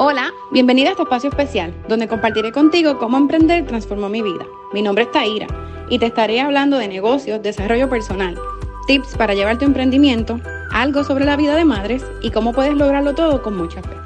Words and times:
Hola, 0.00 0.32
bienvenida 0.52 0.90
a 0.90 0.92
este 0.92 1.02
espacio 1.02 1.28
especial, 1.28 1.74
donde 1.88 2.06
compartiré 2.06 2.52
contigo 2.52 3.00
cómo 3.00 3.16
emprender 3.16 3.66
transformó 3.66 4.08
mi 4.08 4.22
vida. 4.22 4.46
Mi 4.72 4.80
nombre 4.80 5.02
es 5.02 5.10
Taira 5.10 5.48
y 5.90 5.98
te 5.98 6.06
estaré 6.06 6.40
hablando 6.40 6.78
de 6.78 6.86
negocios, 6.86 7.42
desarrollo 7.42 7.88
personal, 7.88 8.38
tips 8.86 9.16
para 9.16 9.34
llevar 9.34 9.58
tu 9.58 9.64
emprendimiento, 9.64 10.38
algo 10.70 11.02
sobre 11.02 11.24
la 11.24 11.34
vida 11.34 11.56
de 11.56 11.64
madres 11.64 12.04
y 12.22 12.30
cómo 12.30 12.52
puedes 12.52 12.74
lograrlo 12.74 13.16
todo 13.16 13.42
con 13.42 13.56
mucha 13.56 13.82
fe. 13.82 13.96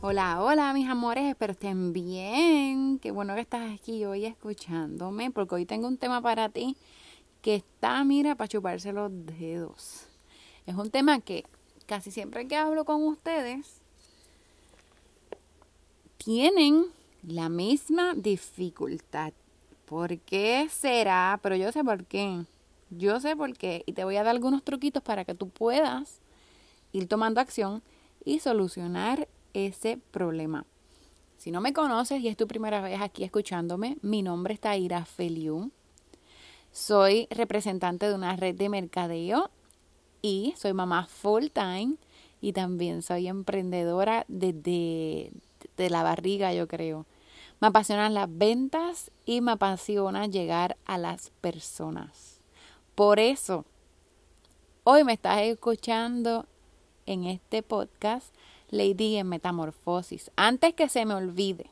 Hola, 0.00 0.40
hola 0.44 0.72
mis 0.74 0.88
amores, 0.88 1.24
espero 1.24 1.50
estén 1.50 1.92
bien. 1.92 3.00
Qué 3.00 3.10
bueno 3.10 3.34
que 3.34 3.40
estás 3.40 3.68
aquí 3.74 4.04
hoy 4.04 4.26
escuchándome, 4.26 5.32
porque 5.32 5.56
hoy 5.56 5.66
tengo 5.66 5.88
un 5.88 5.98
tema 5.98 6.22
para 6.22 6.48
ti 6.50 6.76
que 7.42 7.56
está, 7.56 8.04
mira, 8.04 8.36
para 8.36 8.46
chuparse 8.46 8.92
los 8.92 9.10
dedos. 9.26 10.06
Es 10.66 10.76
un 10.76 10.92
tema 10.92 11.18
que 11.18 11.42
casi 11.86 12.12
siempre 12.12 12.46
que 12.46 12.54
hablo 12.54 12.84
con 12.84 13.02
ustedes, 13.02 13.80
tienen 16.24 16.86
la 17.22 17.50
misma 17.50 18.14
dificultad. 18.14 19.34
¿Por 19.84 20.18
qué 20.20 20.68
será? 20.70 21.38
Pero 21.42 21.54
yo 21.54 21.70
sé 21.70 21.84
por 21.84 22.06
qué. 22.06 22.46
Yo 22.88 23.20
sé 23.20 23.36
por 23.36 23.52
qué. 23.52 23.82
Y 23.84 23.92
te 23.92 24.04
voy 24.04 24.16
a 24.16 24.22
dar 24.22 24.34
algunos 24.34 24.64
truquitos 24.64 25.02
para 25.02 25.26
que 25.26 25.34
tú 25.34 25.50
puedas 25.50 26.20
ir 26.92 27.08
tomando 27.08 27.42
acción 27.42 27.82
y 28.24 28.38
solucionar 28.38 29.28
ese 29.52 29.98
problema. 30.10 30.64
Si 31.36 31.50
no 31.50 31.60
me 31.60 31.74
conoces 31.74 32.22
y 32.22 32.28
es 32.28 32.38
tu 32.38 32.48
primera 32.48 32.80
vez 32.80 33.02
aquí 33.02 33.22
escuchándome, 33.22 33.98
mi 34.00 34.22
nombre 34.22 34.54
es 34.54 34.60
Taira 34.60 35.04
Feliu. 35.04 35.70
Soy 36.72 37.28
representante 37.30 38.08
de 38.08 38.14
una 38.14 38.34
red 38.34 38.54
de 38.54 38.70
mercadeo 38.70 39.50
y 40.22 40.54
soy 40.56 40.72
mamá 40.72 41.06
full 41.06 41.48
time 41.52 41.96
y 42.40 42.54
también 42.54 43.02
soy 43.02 43.28
emprendedora 43.28 44.24
desde 44.28 45.30
de 45.76 45.90
la 45.90 46.02
barriga, 46.02 46.52
yo 46.52 46.68
creo. 46.68 47.06
Me 47.60 47.68
apasionan 47.68 48.14
las 48.14 48.28
ventas 48.30 49.10
y 49.24 49.40
me 49.40 49.52
apasiona 49.52 50.26
llegar 50.26 50.76
a 50.84 50.98
las 50.98 51.30
personas. 51.40 52.40
Por 52.94 53.18
eso, 53.18 53.64
hoy 54.84 55.04
me 55.04 55.14
estás 55.14 55.42
escuchando 55.42 56.46
en 57.06 57.24
este 57.24 57.62
podcast 57.62 58.34
Lady 58.70 59.16
en 59.16 59.28
Metamorfosis. 59.28 60.30
Antes 60.36 60.74
que 60.74 60.88
se 60.88 61.04
me 61.06 61.14
olvide, 61.14 61.70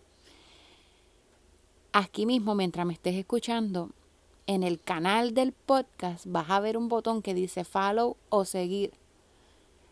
aquí 1.93 2.27
mismo 2.27 2.55
mientras 2.55 2.87
me 2.87 2.93
estés 2.93 3.17
escuchando, 3.17 3.91
en 4.47 4.63
el 4.63 4.81
canal 4.81 5.35
del 5.35 5.53
podcast 5.53 6.27
vas 6.27 6.51
a 6.51 6.61
ver 6.61 6.77
un 6.77 6.89
botón 6.89 7.23
que 7.23 7.35
dice 7.35 7.65
follow 7.65 8.17
o 8.29 8.45
seguir. 8.45 8.93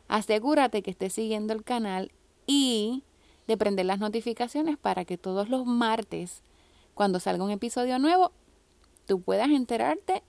Asegúrate 0.08 0.82
que 0.82 0.90
estés 0.90 1.12
siguiendo 1.12 1.52
el 1.52 1.62
canal 1.62 2.10
y 2.46 3.04
de 3.50 3.56
prender 3.56 3.84
las 3.84 3.98
notificaciones 3.98 4.78
para 4.78 5.04
que 5.04 5.18
todos 5.18 5.48
los 5.48 5.66
martes, 5.66 6.44
cuando 6.94 7.18
salga 7.18 7.42
un 7.42 7.50
episodio 7.50 7.98
nuevo, 7.98 8.30
tú 9.06 9.22
puedas 9.22 9.48
enterarte 9.50 10.22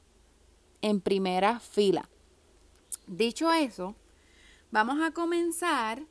en 0.82 1.02
primera 1.02 1.60
fila. 1.60 2.10
Dicho 3.06 3.52
eso, 3.52 3.94
vamos 4.72 5.00
a 5.04 5.12
comenzar 5.12 6.02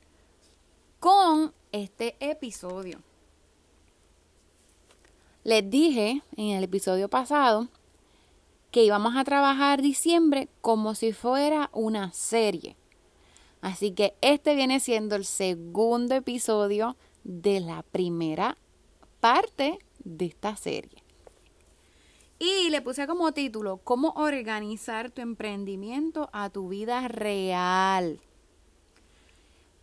con 1.01 1.53
este 1.73 2.15
episodio. 2.21 3.01
Les 5.43 5.69
dije 5.69 6.23
en 6.37 6.51
el 6.51 6.63
episodio 6.63 7.09
pasado 7.09 7.67
que 8.71 8.85
íbamos 8.85 9.17
a 9.17 9.25
trabajar 9.25 9.83
diciembre 9.83 10.49
como 10.61 10.95
si 10.95 11.13
fuera 11.13 11.71
una 11.73 12.13
serie. 12.13 12.77
Así 13.61 13.93
que 13.93 14.15
este 14.21 14.55
viene 14.55 14.81
siendo 14.81 15.17
el 15.17 15.25
segundo 15.25 16.15
episodio 16.15 16.97
de 17.25 17.61
la 17.61 17.83
primera 17.83 18.57
parte 19.21 19.79
de 20.03 20.27
esta 20.27 20.57
serie. 20.57 21.03
Y 22.39 22.71
le 22.71 22.81
puse 22.81 23.07
como 23.07 23.33
título, 23.33 23.81
¿cómo 23.85 24.15
organizar 24.17 25.11
tu 25.11 25.21
emprendimiento 25.21 26.31
a 26.33 26.49
tu 26.49 26.69
vida 26.69 27.07
real? 27.07 28.19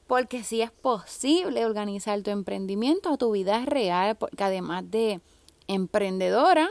Porque 0.08 0.44
sí 0.44 0.64
es 0.64 0.72
posible 0.72 1.66
organizar 1.66 2.20
tu 2.24 2.32
emprendimiento 2.32 3.10
a 3.10 3.18
tu 3.18 3.32
vida 3.32 3.64
real, 3.66 4.18
porque 4.18 4.44
además 4.44 4.90
de 4.90 5.22
emprendedora, 5.68 6.70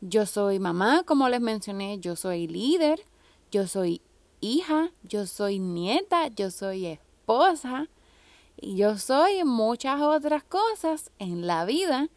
yo 0.00 0.24
soy 0.24 0.58
mamá, 0.58 1.02
como 1.04 1.28
les 1.28 1.42
mencioné, 1.42 1.98
yo 1.98 2.16
soy 2.16 2.46
líder, 2.46 3.04
yo 3.50 3.66
soy 3.66 4.00
hija, 4.44 4.90
yo 5.02 5.26
soy 5.26 5.58
nieta, 5.58 6.28
yo 6.28 6.50
soy 6.50 6.86
esposa 6.86 7.88
y 8.60 8.76
yo 8.76 8.98
soy 8.98 9.44
muchas 9.44 10.00
otras 10.00 10.44
cosas 10.44 11.10
en 11.18 11.46
la 11.46 11.64
vida 11.64 12.08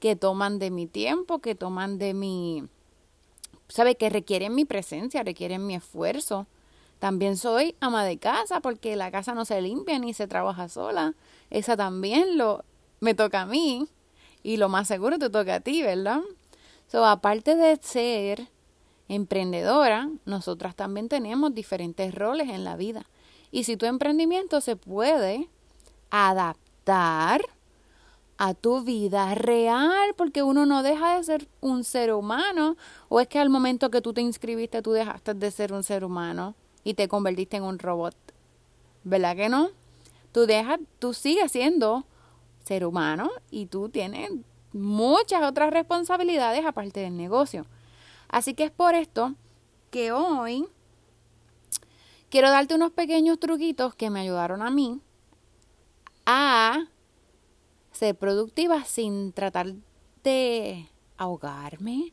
que 0.00 0.16
toman 0.16 0.58
de 0.58 0.70
mi 0.70 0.86
tiempo, 0.86 1.38
que 1.40 1.54
toman 1.54 1.98
de 1.98 2.14
mi, 2.14 2.64
sabe, 3.68 3.96
que 3.96 4.10
requieren 4.10 4.54
mi 4.54 4.64
presencia, 4.64 5.22
requieren 5.22 5.66
mi 5.66 5.74
esfuerzo. 5.74 6.46
También 6.98 7.36
soy 7.36 7.76
ama 7.80 8.04
de 8.04 8.18
casa 8.18 8.60
porque 8.60 8.96
la 8.96 9.10
casa 9.10 9.34
no 9.34 9.44
se 9.44 9.60
limpia 9.62 9.98
ni 9.98 10.14
se 10.14 10.26
trabaja 10.26 10.68
sola. 10.68 11.14
Esa 11.50 11.76
también 11.76 12.36
lo 12.36 12.64
me 13.00 13.14
toca 13.14 13.42
a 13.42 13.46
mí 13.46 13.86
y 14.42 14.56
lo 14.56 14.68
más 14.68 14.88
seguro 14.88 15.18
te 15.18 15.30
toca 15.30 15.56
a 15.56 15.60
ti, 15.60 15.82
¿verdad? 15.82 16.20
So, 16.90 17.04
aparte 17.04 17.54
de 17.54 17.76
ser 17.82 18.48
emprendedora, 19.08 20.10
nosotras 20.24 20.76
también 20.76 21.08
tenemos 21.08 21.54
diferentes 21.54 22.14
roles 22.14 22.48
en 22.48 22.64
la 22.64 22.76
vida. 22.76 23.06
Y 23.50 23.64
si 23.64 23.76
tu 23.76 23.86
emprendimiento 23.86 24.60
se 24.60 24.76
puede 24.76 25.48
adaptar 26.10 27.40
a 28.36 28.54
tu 28.54 28.84
vida 28.84 29.34
real, 29.34 30.14
porque 30.16 30.42
uno 30.42 30.64
no 30.64 30.82
deja 30.82 31.16
de 31.16 31.24
ser 31.24 31.48
un 31.60 31.82
ser 31.82 32.12
humano, 32.12 32.76
o 33.08 33.20
es 33.20 33.26
que 33.26 33.38
al 33.38 33.50
momento 33.50 33.90
que 33.90 34.00
tú 34.00 34.12
te 34.12 34.20
inscribiste 34.20 34.80
tú 34.80 34.92
dejaste 34.92 35.34
de 35.34 35.50
ser 35.50 35.72
un 35.72 35.82
ser 35.82 36.04
humano 36.04 36.54
y 36.84 36.94
te 36.94 37.08
convertiste 37.08 37.56
en 37.56 37.64
un 37.64 37.78
robot. 37.78 38.14
¿Verdad 39.02 39.36
que 39.36 39.48
no? 39.48 39.70
Tú 40.32 40.46
dejas, 40.46 40.78
tú 40.98 41.14
sigues 41.14 41.50
siendo 41.50 42.04
ser 42.62 42.84
humano 42.84 43.30
y 43.50 43.66
tú 43.66 43.88
tienes 43.88 44.30
muchas 44.72 45.42
otras 45.42 45.70
responsabilidades 45.70 46.64
aparte 46.64 47.00
del 47.00 47.16
negocio. 47.16 47.66
Así 48.28 48.54
que 48.54 48.64
es 48.64 48.70
por 48.70 48.94
esto 48.94 49.34
que 49.90 50.12
hoy 50.12 50.66
quiero 52.30 52.50
darte 52.50 52.74
unos 52.74 52.92
pequeños 52.92 53.38
truquitos 53.40 53.94
que 53.94 54.10
me 54.10 54.20
ayudaron 54.20 54.62
a 54.62 54.70
mí 54.70 55.00
a 56.26 56.86
ser 57.92 58.14
productiva 58.16 58.84
sin 58.84 59.32
tratar 59.32 59.74
de 60.22 60.88
ahogarme. 61.16 62.12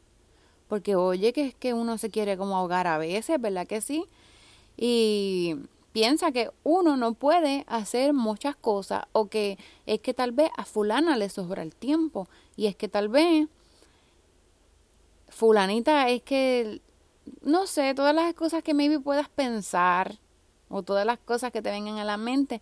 Porque 0.68 0.96
oye 0.96 1.34
que 1.34 1.48
es 1.48 1.56
que 1.56 1.74
uno 1.74 1.98
se 1.98 2.10
quiere 2.10 2.38
como 2.38 2.56
ahogar 2.56 2.88
a 2.88 2.98
veces, 2.98 3.40
¿verdad 3.40 3.68
que 3.68 3.82
sí? 3.82 4.06
Y 4.78 5.58
piensa 5.92 6.32
que 6.32 6.50
uno 6.64 6.98
no 6.98 7.14
puede 7.14 7.66
hacer 7.68 8.14
muchas 8.14 8.56
cosas 8.56 9.04
o 9.12 9.28
que 9.28 9.58
es 9.86 10.00
que 10.00 10.14
tal 10.14 10.32
vez 10.32 10.50
a 10.58 10.66
fulana 10.66 11.18
le 11.18 11.30
sobra 11.30 11.62
el 11.62 11.76
tiempo 11.76 12.28
y 12.56 12.66
es 12.66 12.76
que 12.76 12.90
tal 12.90 13.10
vez 13.10 13.48
fulanita 15.36 16.10
es 16.10 16.24
que, 16.24 16.82
no 17.42 17.68
sé, 17.68 17.94
todas 17.94 18.16
las 18.16 18.34
cosas 18.34 18.64
que 18.64 18.74
maybe 18.74 19.00
puedas 19.00 19.28
pensar 19.28 20.18
o 20.70 20.82
todas 20.82 21.06
las 21.06 21.20
cosas 21.20 21.52
que 21.52 21.62
te 21.62 21.72
vengan 21.72 21.98
a 21.98 22.06
la 22.06 22.16
mente. 22.16 22.62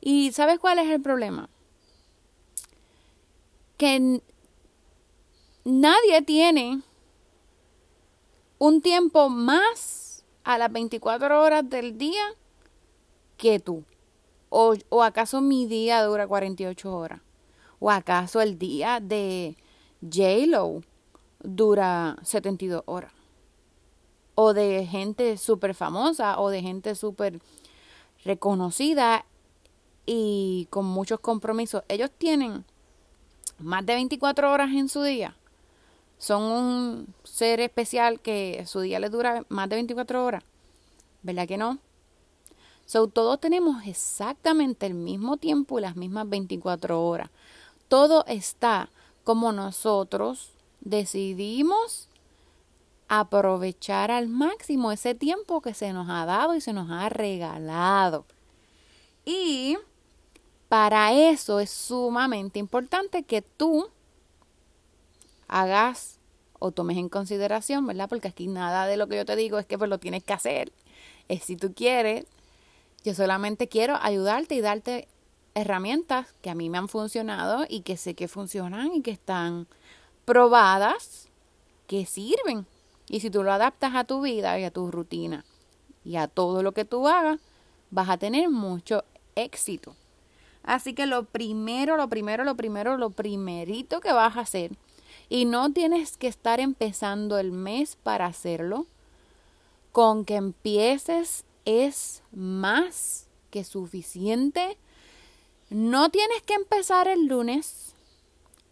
Y 0.00 0.30
¿sabes 0.32 0.60
cuál 0.60 0.78
es 0.78 0.88
el 0.88 1.02
problema? 1.02 1.50
Que 3.76 4.22
nadie 5.64 6.22
tiene 6.22 6.82
un 8.58 8.80
tiempo 8.80 9.28
más 9.28 10.24
a 10.44 10.56
las 10.56 10.70
24 10.70 11.42
horas 11.42 11.68
del 11.68 11.98
día 11.98 12.22
que 13.36 13.58
tú. 13.58 13.84
O, 14.50 14.74
o 14.88 15.02
acaso 15.02 15.40
mi 15.40 15.66
día 15.66 16.04
dura 16.04 16.28
48 16.28 16.96
horas. 16.96 17.20
O 17.80 17.90
acaso 17.90 18.40
el 18.40 18.56
día 18.56 19.00
de 19.00 19.56
J-Lo 20.00 20.82
dura 21.44 22.16
72 22.22 22.82
horas. 22.86 23.12
O 24.34 24.52
de 24.52 24.86
gente 24.86 25.36
súper 25.36 25.74
famosa 25.74 26.40
o 26.40 26.50
de 26.50 26.60
gente 26.60 26.94
súper 26.96 27.40
reconocida 28.24 29.24
y 30.06 30.66
con 30.70 30.86
muchos 30.86 31.20
compromisos. 31.20 31.84
Ellos 31.88 32.10
tienen 32.16 32.64
más 33.58 33.86
de 33.86 33.94
24 33.94 34.50
horas 34.50 34.70
en 34.72 34.88
su 34.88 35.02
día. 35.02 35.36
Son 36.18 36.42
un 36.42 37.14
ser 37.22 37.60
especial 37.60 38.20
que 38.20 38.64
su 38.66 38.80
día 38.80 38.98
les 38.98 39.10
dura 39.10 39.44
más 39.48 39.68
de 39.68 39.76
24 39.76 40.24
horas. 40.24 40.42
¿Verdad 41.22 41.46
que 41.46 41.56
no? 41.56 41.78
So, 42.86 43.08
todos 43.08 43.40
tenemos 43.40 43.86
exactamente 43.86 44.86
el 44.86 44.94
mismo 44.94 45.38
tiempo 45.38 45.78
y 45.78 45.82
las 45.82 45.96
mismas 45.96 46.28
24 46.28 47.02
horas. 47.02 47.30
Todo 47.88 48.24
está 48.26 48.90
como 49.22 49.52
nosotros 49.52 50.50
decidimos 50.84 52.08
aprovechar 53.08 54.10
al 54.10 54.28
máximo 54.28 54.92
ese 54.92 55.14
tiempo 55.14 55.60
que 55.60 55.74
se 55.74 55.92
nos 55.92 56.08
ha 56.08 56.24
dado 56.24 56.54
y 56.54 56.60
se 56.60 56.72
nos 56.72 56.90
ha 56.90 57.08
regalado. 57.08 58.26
Y 59.24 59.76
para 60.68 61.12
eso 61.12 61.60
es 61.60 61.70
sumamente 61.70 62.58
importante 62.58 63.22
que 63.22 63.42
tú 63.42 63.88
hagas 65.48 66.18
o 66.58 66.72
tomes 66.72 66.96
en 66.96 67.08
consideración, 67.08 67.86
¿verdad? 67.86 68.08
Porque 68.08 68.28
aquí 68.28 68.46
nada 68.46 68.86
de 68.86 68.96
lo 68.96 69.06
que 69.06 69.16
yo 69.16 69.24
te 69.24 69.36
digo 69.36 69.58
es 69.58 69.66
que 69.66 69.78
pues 69.78 69.90
lo 69.90 69.98
tienes 69.98 70.24
que 70.24 70.32
hacer. 70.32 70.72
Es 71.28 71.44
si 71.44 71.56
tú 71.56 71.74
quieres, 71.74 72.26
yo 73.04 73.14
solamente 73.14 73.68
quiero 73.68 73.96
ayudarte 74.00 74.54
y 74.54 74.60
darte 74.60 75.08
herramientas 75.54 76.34
que 76.42 76.50
a 76.50 76.54
mí 76.54 76.70
me 76.70 76.78
han 76.78 76.88
funcionado 76.88 77.66
y 77.68 77.82
que 77.82 77.96
sé 77.96 78.14
que 78.14 78.28
funcionan 78.28 78.92
y 78.92 79.02
que 79.02 79.10
están 79.10 79.68
probadas, 80.24 81.28
que 81.86 82.06
sirven. 82.06 82.66
Y 83.08 83.20
si 83.20 83.30
tú 83.30 83.42
lo 83.42 83.52
adaptas 83.52 83.94
a 83.94 84.04
tu 84.04 84.22
vida 84.22 84.58
y 84.58 84.64
a 84.64 84.70
tu 84.70 84.90
rutina 84.90 85.44
y 86.04 86.16
a 86.16 86.28
todo 86.28 86.62
lo 86.62 86.72
que 86.72 86.84
tú 86.84 87.06
hagas, 87.08 87.40
vas 87.90 88.08
a 88.08 88.16
tener 88.16 88.48
mucho 88.48 89.04
éxito. 89.34 89.94
Así 90.62 90.94
que 90.94 91.06
lo 91.06 91.24
primero, 91.24 91.96
lo 91.96 92.08
primero, 92.08 92.44
lo 92.44 92.56
primero, 92.56 92.96
lo 92.96 93.10
primerito 93.10 94.00
que 94.00 94.12
vas 94.12 94.36
a 94.36 94.40
hacer 94.40 94.72
y 95.28 95.44
no 95.44 95.72
tienes 95.72 96.16
que 96.16 96.26
estar 96.26 96.60
empezando 96.60 97.38
el 97.38 97.52
mes 97.52 97.96
para 97.96 98.26
hacerlo. 98.26 98.86
Con 99.92 100.24
que 100.24 100.36
empieces 100.36 101.44
es 101.64 102.22
más 102.32 103.28
que 103.50 103.64
suficiente. 103.64 104.76
No 105.70 106.10
tienes 106.10 106.42
que 106.42 106.54
empezar 106.54 107.08
el 107.08 107.26
lunes. 107.26 107.94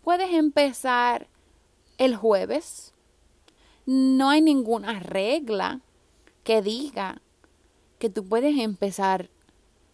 Puedes 0.03 0.33
empezar 0.33 1.29
el 2.05 2.17
jueves. 2.17 2.93
No 3.87 4.31
hay 4.31 4.41
ninguna 4.41 4.99
regla 4.99 5.81
que 6.43 6.61
diga 6.61 7.23
que 7.99 8.11
tú 8.11 8.25
puedes 8.29 8.59
empezar 8.59 9.31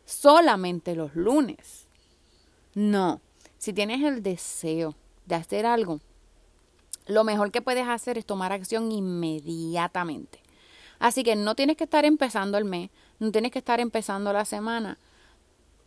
solamente 0.06 0.94
los 0.94 1.14
lunes. 1.14 1.86
No, 2.74 3.20
si 3.58 3.74
tienes 3.74 4.02
el 4.02 4.22
deseo 4.22 4.94
de 5.26 5.34
hacer 5.34 5.66
algo, 5.66 6.00
lo 7.06 7.24
mejor 7.24 7.50
que 7.50 7.60
puedes 7.60 7.86
hacer 7.86 8.16
es 8.16 8.24
tomar 8.24 8.52
acción 8.52 8.90
inmediatamente. 8.90 10.40
Así 10.98 11.22
que 11.22 11.36
no 11.36 11.54
tienes 11.54 11.76
que 11.76 11.84
estar 11.84 12.06
empezando 12.06 12.56
el 12.56 12.64
mes, 12.64 12.90
no 13.18 13.30
tienes 13.32 13.52
que 13.52 13.58
estar 13.58 13.80
empezando 13.80 14.32
la 14.32 14.46
semana 14.46 14.98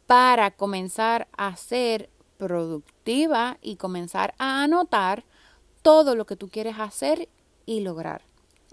para 0.05 0.51
comenzar 0.51 1.27
a 1.35 1.55
ser 1.55 2.09
productiva 2.37 3.57
y 3.61 3.77
comenzar 3.77 4.35
a 4.37 4.63
anotar 4.63 5.23
todo 5.81 6.15
lo 6.15 6.25
que 6.25 6.35
tú 6.35 6.49
quieres 6.49 6.79
hacer 6.79 7.29
y 7.65 7.81
lograr. 7.81 8.23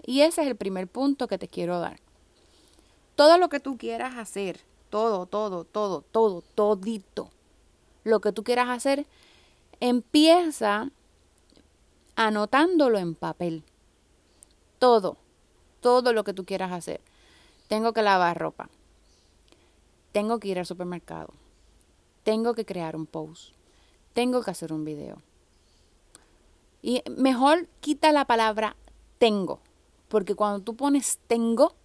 Y 0.05 0.21
ese 0.21 0.41
es 0.41 0.47
el 0.47 0.55
primer 0.55 0.87
punto 0.87 1.27
que 1.27 1.37
te 1.37 1.47
quiero 1.47 1.79
dar. 1.79 1.99
Todo 3.15 3.37
lo 3.37 3.49
que 3.49 3.59
tú 3.59 3.77
quieras 3.77 4.15
hacer, 4.17 4.61
todo, 4.89 5.25
todo, 5.25 5.65
todo, 5.65 6.01
todo, 6.01 6.41
todito, 6.55 7.29
lo 8.03 8.21
que 8.21 8.31
tú 8.31 8.43
quieras 8.43 8.69
hacer, 8.69 9.05
empieza 9.79 10.89
anotándolo 12.15 12.97
en 12.97 13.15
papel. 13.15 13.63
Todo, 14.77 15.17
todo 15.81 16.13
lo 16.13 16.23
que 16.23 16.33
tú 16.33 16.45
quieras 16.45 16.71
hacer. 16.71 17.01
Tengo 17.67 17.93
que 17.93 18.01
lavar 18.01 18.37
ropa. 18.37 18.69
Tengo 20.11 20.39
que 20.39 20.47
ir 20.47 20.59
al 20.59 20.65
supermercado. 20.65 21.33
Tengo 22.23 22.53
que 22.53 22.65
crear 22.65 22.95
un 22.95 23.05
post. 23.05 23.53
Tengo 24.13 24.41
que 24.41 24.51
hacer 24.51 24.73
un 24.73 24.85
video. 24.85 25.21
Y 26.81 27.03
mejor 27.17 27.67
quita 27.81 28.11
la 28.11 28.25
palabra 28.25 28.75
tengo, 29.17 29.59
porque 30.07 30.35
cuando 30.35 30.61
tú 30.61 30.75
pones 30.75 31.19
tengo, 31.27 31.75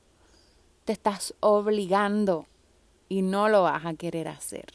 te 0.85 0.93
estás 0.93 1.35
obligando 1.41 2.47
y 3.09 3.23
no 3.23 3.49
lo 3.49 3.63
vas 3.63 3.85
a 3.85 3.95
querer 3.95 4.29
hacer. 4.29 4.67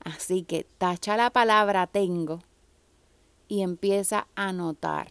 Así 0.00 0.42
que 0.42 0.64
tacha 0.78 1.16
la 1.16 1.30
palabra 1.30 1.86
tengo 1.86 2.40
y 3.48 3.62
empieza 3.62 4.26
a 4.34 4.52
notar. 4.52 5.10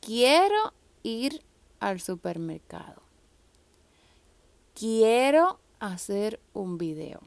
Quiero 0.00 0.72
ir 1.02 1.42
al 1.78 2.00
supermercado. 2.00 3.02
Quiero 4.74 5.60
hacer 5.78 6.40
un 6.52 6.78
video. 6.78 7.20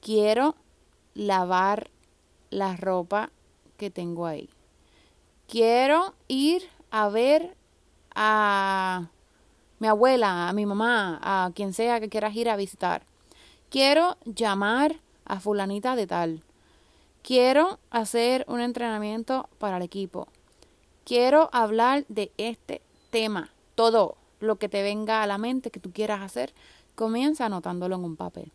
Quiero 0.00 0.54
lavar 1.14 1.90
la 2.50 2.76
ropa 2.76 3.30
que 3.76 3.90
tengo 3.90 4.26
ahí. 4.26 4.50
Quiero 5.48 6.14
ir 6.28 6.68
a 6.90 7.08
ver 7.08 7.56
a 8.14 9.08
mi 9.78 9.88
abuela, 9.88 10.48
a 10.48 10.52
mi 10.52 10.66
mamá, 10.66 11.18
a 11.22 11.50
quien 11.54 11.72
sea 11.72 12.00
que 12.00 12.08
quieras 12.08 12.34
ir 12.36 12.48
a 12.48 12.56
visitar. 12.56 13.02
Quiero 13.70 14.16
llamar 14.24 14.96
a 15.24 15.40
fulanita 15.40 15.96
de 15.96 16.06
tal. 16.06 16.42
Quiero 17.22 17.78
hacer 17.90 18.44
un 18.48 18.60
entrenamiento 18.60 19.48
para 19.58 19.76
el 19.78 19.82
equipo. 19.82 20.28
Quiero 21.04 21.48
hablar 21.52 22.04
de 22.08 22.32
este 22.36 22.82
tema. 23.10 23.50
Todo 23.74 24.16
lo 24.40 24.56
que 24.56 24.68
te 24.68 24.82
venga 24.82 25.22
a 25.22 25.26
la 25.26 25.38
mente 25.38 25.70
que 25.70 25.80
tú 25.80 25.92
quieras 25.92 26.20
hacer, 26.20 26.52
comienza 26.94 27.46
anotándolo 27.46 27.96
en 27.96 28.04
un 28.04 28.16
papel. 28.16 28.52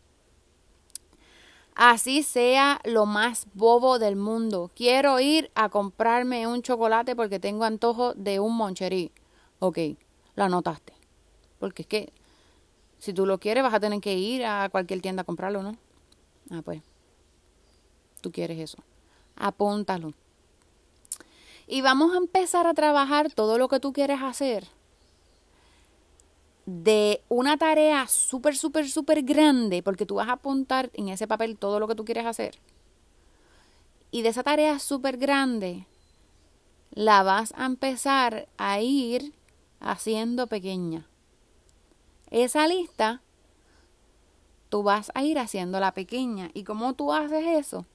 Así 1.76 2.24
sea 2.24 2.80
lo 2.86 3.06
más 3.06 3.48
bobo 3.54 4.00
del 4.00 4.16
mundo. 4.16 4.72
Quiero 4.74 5.20
ir 5.20 5.52
a 5.56 5.68
comprarme 5.68 6.48
un 6.48 6.62
chocolate 6.62 7.18
porque 7.18 7.38
tengo 7.40 7.66
antojo 7.66 8.14
de 8.14 8.40
un 8.40 8.56
moncherí. 8.56 9.12
Ok, 9.60 9.80
lo 10.36 10.46
anotaste. 10.46 10.94
Porque 11.60 11.82
es 11.82 11.88
que 11.88 12.14
si 12.98 13.14
tú 13.14 13.26
lo 13.26 13.40
quieres 13.40 13.62
vas 13.62 13.74
a 13.74 13.82
tener 13.82 14.00
que 14.00 14.16
ir 14.16 14.46
a 14.46 14.70
cualquier 14.70 15.02
tienda 15.02 15.24
a 15.24 15.26
comprarlo, 15.26 15.64
¿no? 15.64 15.76
Ah, 16.50 16.62
pues 16.64 16.82
tú 18.22 18.32
quieres 18.32 18.58
eso. 18.58 18.78
Apúntalo. 19.36 20.14
Y 21.68 21.82
vamos 21.82 22.14
a 22.14 22.18
empezar 22.18 22.68
a 22.68 22.74
trabajar 22.74 23.34
todo 23.34 23.58
lo 23.58 23.68
que 23.68 23.82
tú 23.82 23.92
quieres 23.92 24.22
hacer 24.22 24.70
de 26.66 27.22
una 27.30 27.58
tarea 27.58 28.08
súper, 28.08 28.56
súper, 28.56 28.90
súper 28.90 29.24
grande, 29.24 29.84
porque 29.84 30.06
tú 30.06 30.16
vas 30.16 30.30
a 30.30 30.34
apuntar 30.34 30.90
en 30.94 31.10
ese 31.10 31.28
papel 31.28 31.58
todo 31.58 31.80
lo 31.80 31.88
que 31.88 31.96
tú 31.96 32.06
quieres 32.06 32.26
hacer. 32.26 32.58
Y 34.12 34.22
de 34.22 34.30
esa 34.30 34.44
tarea 34.44 34.80
súper 34.80 35.18
grande, 35.18 35.86
la 36.92 37.24
vas 37.24 37.54
a 37.58 37.66
empezar 37.66 38.48
a 38.58 38.80
ir 38.82 39.34
haciendo 39.80 40.48
pequeña. 40.48 41.06
Esa 42.32 42.68
lista, 42.68 43.22
tú 44.70 44.84
vas 44.84 45.12
a 45.14 45.24
ir 45.24 45.38
haciéndola 45.38 45.94
pequeña. 45.94 46.50
¿Y 46.54 46.64
cómo 46.64 46.94
tú 46.94 47.14
haces 47.14 47.46
eso? 47.46 47.86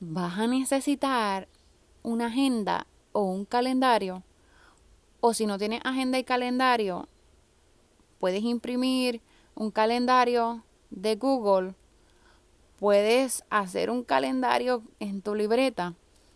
vas 0.00 0.38
a 0.38 0.46
necesitar 0.46 1.48
una 2.02 2.26
agenda 2.26 2.86
o 3.12 3.22
un 3.22 3.44
calendario. 3.44 4.22
O 5.20 5.34
si 5.34 5.46
no 5.46 5.58
tienes 5.58 5.80
agenda 5.84 6.18
y 6.18 6.24
calendario, 6.24 7.08
puedes 8.26 8.42
imprimir 8.42 9.22
un 9.54 9.70
calendario 9.70 10.64
de 10.90 11.14
Google. 11.14 11.76
Puedes 12.76 13.44
hacer 13.50 13.88
un 13.88 14.02
calendario 14.02 14.82
en 14.98 15.22
tu 15.22 15.36
libreta, 15.36 15.94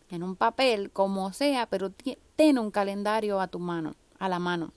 en 0.09 0.23
un 0.23 0.37
papel, 0.37 0.93
como 0.93 1.33
sea, 1.33 1.67
pero 1.67 1.91
ten 2.37 2.61
un 2.61 2.71
calendario 2.71 3.41
a 3.41 3.49
tu 3.49 3.59
mano, 3.59 3.97
a 4.21 4.29
la 4.29 4.39
mano. 4.39 4.73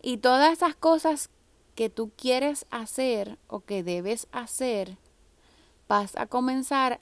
Y 0.00 0.18
todas 0.18 0.52
esas 0.52 0.76
cosas 0.76 1.30
que 1.74 1.90
tú 1.90 2.12
quieres 2.16 2.64
hacer 2.70 3.36
o 3.48 3.58
que 3.58 3.82
debes 3.82 4.28
hacer, 4.30 4.98
vas 5.88 6.14
a 6.14 6.26
comenzar 6.26 7.00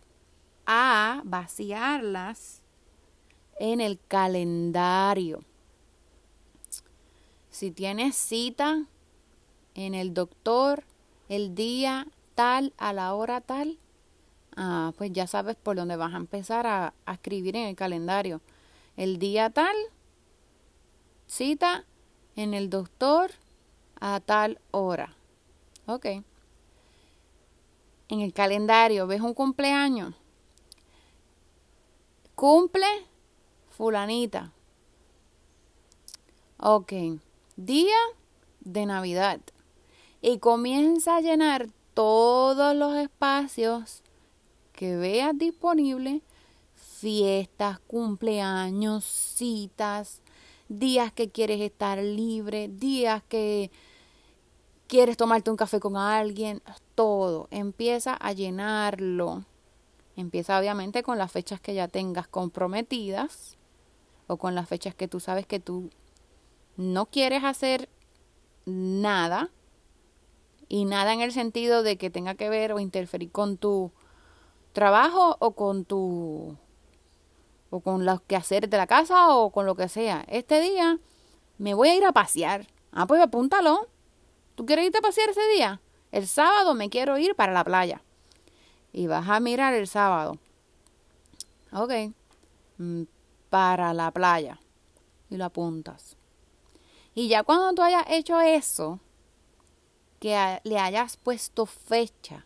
a 0.64 1.20
vaciarlas 1.22 2.62
en 3.58 3.82
el 3.82 4.00
calendario. 4.08 5.44
Si 7.56 7.70
tienes 7.70 8.16
cita 8.16 8.84
en 9.74 9.94
el 9.94 10.12
doctor 10.12 10.84
el 11.30 11.54
día 11.54 12.06
tal 12.34 12.74
a 12.76 12.92
la 12.92 13.14
hora 13.14 13.40
tal, 13.40 13.78
ah, 14.58 14.92
pues 14.98 15.10
ya 15.10 15.26
sabes 15.26 15.56
por 15.56 15.74
dónde 15.74 15.96
vas 15.96 16.12
a 16.12 16.18
empezar 16.18 16.66
a, 16.66 16.92
a 17.06 17.14
escribir 17.14 17.56
en 17.56 17.68
el 17.68 17.74
calendario. 17.74 18.42
El 18.98 19.18
día 19.18 19.48
tal, 19.48 19.74
cita 21.26 21.86
en 22.36 22.52
el 22.52 22.68
doctor 22.68 23.30
a 24.00 24.20
tal 24.20 24.60
hora. 24.70 25.16
Ok. 25.86 26.04
En 28.10 28.20
el 28.20 28.34
calendario 28.34 29.06
ves 29.06 29.22
un 29.22 29.32
cumpleaños 29.32 30.12
Cumple 32.34 33.06
fulanita. 33.70 34.52
Ok. 36.58 36.92
Día 37.56 37.96
de 38.60 38.84
Navidad. 38.84 39.40
Y 40.20 40.38
comienza 40.40 41.16
a 41.16 41.20
llenar 41.22 41.68
todos 41.94 42.76
los 42.76 42.94
espacios 42.96 44.02
que 44.72 44.96
veas 44.96 45.36
disponibles. 45.38 46.20
Fiestas, 46.74 47.78
cumpleaños, 47.86 49.04
citas, 49.04 50.20
días 50.68 51.12
que 51.12 51.30
quieres 51.30 51.62
estar 51.62 51.96
libre, 51.98 52.68
días 52.68 53.22
que 53.26 53.70
quieres 54.86 55.16
tomarte 55.16 55.50
un 55.50 55.56
café 55.56 55.80
con 55.80 55.96
alguien, 55.96 56.62
todo. 56.94 57.48
Empieza 57.50 58.12
a 58.12 58.32
llenarlo. 58.32 59.44
Empieza 60.14 60.58
obviamente 60.58 61.02
con 61.02 61.16
las 61.16 61.32
fechas 61.32 61.58
que 61.58 61.72
ya 61.72 61.88
tengas 61.88 62.28
comprometidas 62.28 63.56
o 64.26 64.36
con 64.36 64.54
las 64.54 64.68
fechas 64.68 64.94
que 64.94 65.08
tú 65.08 65.20
sabes 65.20 65.46
que 65.46 65.58
tú 65.58 65.90
no 66.76 67.06
quieres 67.06 67.44
hacer 67.44 67.88
nada 68.64 69.50
y 70.68 70.84
nada 70.84 71.12
en 71.12 71.20
el 71.20 71.32
sentido 71.32 71.82
de 71.82 71.96
que 71.96 72.10
tenga 72.10 72.34
que 72.34 72.48
ver 72.48 72.72
o 72.72 72.80
interferir 72.80 73.30
con 73.30 73.56
tu 73.56 73.92
trabajo 74.72 75.36
o 75.40 75.52
con 75.52 75.84
tu 75.84 76.56
o 77.70 77.80
con 77.80 78.04
los 78.04 78.20
quehaceres 78.22 78.70
de 78.70 78.76
la 78.76 78.86
casa 78.86 79.34
o 79.34 79.50
con 79.50 79.66
lo 79.66 79.74
que 79.74 79.88
sea. 79.88 80.24
Este 80.28 80.60
día 80.60 80.98
me 81.58 81.74
voy 81.74 81.88
a 81.88 81.96
ir 81.96 82.04
a 82.04 82.12
pasear. 82.12 82.66
Ah, 82.92 83.06
pues 83.06 83.20
apúntalo. 83.20 83.88
¿Tú 84.54 84.66
quieres 84.66 84.86
irte 84.86 84.98
a 84.98 85.02
pasear 85.02 85.30
ese 85.30 85.46
día? 85.54 85.80
El 86.12 86.26
sábado 86.26 86.74
me 86.74 86.88
quiero 86.88 87.18
ir 87.18 87.34
para 87.34 87.52
la 87.52 87.64
playa. 87.64 88.02
Y 88.92 89.06
vas 89.06 89.28
a 89.28 89.40
mirar 89.40 89.74
el 89.74 89.86
sábado. 89.86 90.38
Ok. 91.72 91.92
Mm, 92.78 93.02
para 93.50 93.92
la 93.92 94.10
playa. 94.10 94.60
Y 95.28 95.36
lo 95.36 95.44
apuntas. 95.44 96.16
Y 97.16 97.28
ya 97.28 97.42
cuando 97.44 97.72
tú 97.72 97.80
hayas 97.80 98.04
hecho 98.10 98.38
eso, 98.42 99.00
que 100.20 100.60
le 100.64 100.78
hayas 100.78 101.16
puesto 101.16 101.64
fecha, 101.64 102.44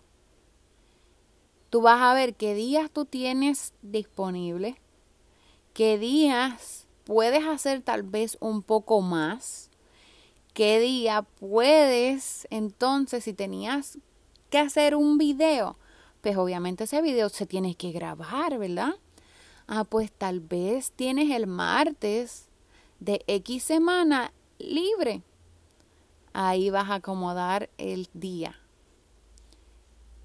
tú 1.70 1.82
vas 1.82 2.00
a 2.00 2.14
ver 2.14 2.36
qué 2.36 2.54
días 2.54 2.88
tú 2.88 3.04
tienes 3.04 3.74
disponible, 3.82 4.80
qué 5.74 5.98
días 5.98 6.86
puedes 7.02 7.44
hacer 7.44 7.82
tal 7.82 8.04
vez 8.04 8.38
un 8.38 8.62
poco 8.62 9.00
más, 9.00 9.70
qué 10.54 10.78
día 10.78 11.22
puedes 11.22 12.46
entonces 12.50 13.24
si 13.24 13.32
tenías 13.32 13.98
que 14.50 14.58
hacer 14.58 14.94
un 14.94 15.18
video, 15.18 15.78
pues 16.20 16.36
obviamente 16.36 16.84
ese 16.84 17.02
video 17.02 17.28
se 17.28 17.44
tiene 17.44 17.74
que 17.74 17.90
grabar, 17.90 18.56
¿verdad? 18.56 18.94
Ah, 19.66 19.82
pues 19.82 20.12
tal 20.12 20.38
vez 20.38 20.92
tienes 20.92 21.28
el 21.32 21.48
martes 21.48 22.46
de 23.00 23.24
X 23.26 23.64
semana 23.64 24.32
libre. 24.60 25.22
Ahí 26.32 26.70
vas 26.70 26.90
a 26.90 26.96
acomodar 26.96 27.70
el 27.78 28.08
día. 28.14 28.56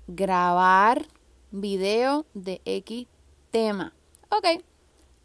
Grabar 0.07 1.07
video 1.51 2.25
de 2.33 2.61
X 2.65 3.07
tema. 3.51 3.93
Ok, 4.29 4.61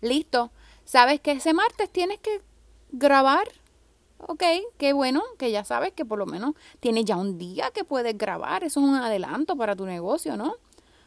listo. 0.01 0.51
¿Sabes 0.85 1.21
que 1.21 1.33
ese 1.33 1.53
martes 1.53 1.91
tienes 1.91 2.19
que 2.21 2.41
grabar? 2.91 3.47
Ok, 4.27 4.43
qué 4.77 4.93
bueno 4.93 5.23
que 5.39 5.51
ya 5.51 5.65
sabes 5.65 5.93
que 5.93 6.05
por 6.05 6.19
lo 6.19 6.27
menos 6.27 6.55
tienes 6.81 7.05
ya 7.05 7.17
un 7.17 7.39
día 7.39 7.71
que 7.73 7.85
puedes 7.85 8.17
grabar. 8.17 8.65
Eso 8.65 8.81
es 8.81 8.87
un 8.87 8.95
adelanto 8.95 9.57
para 9.57 9.77
tu 9.77 9.87
negocio, 9.87 10.37
¿no? 10.37 10.57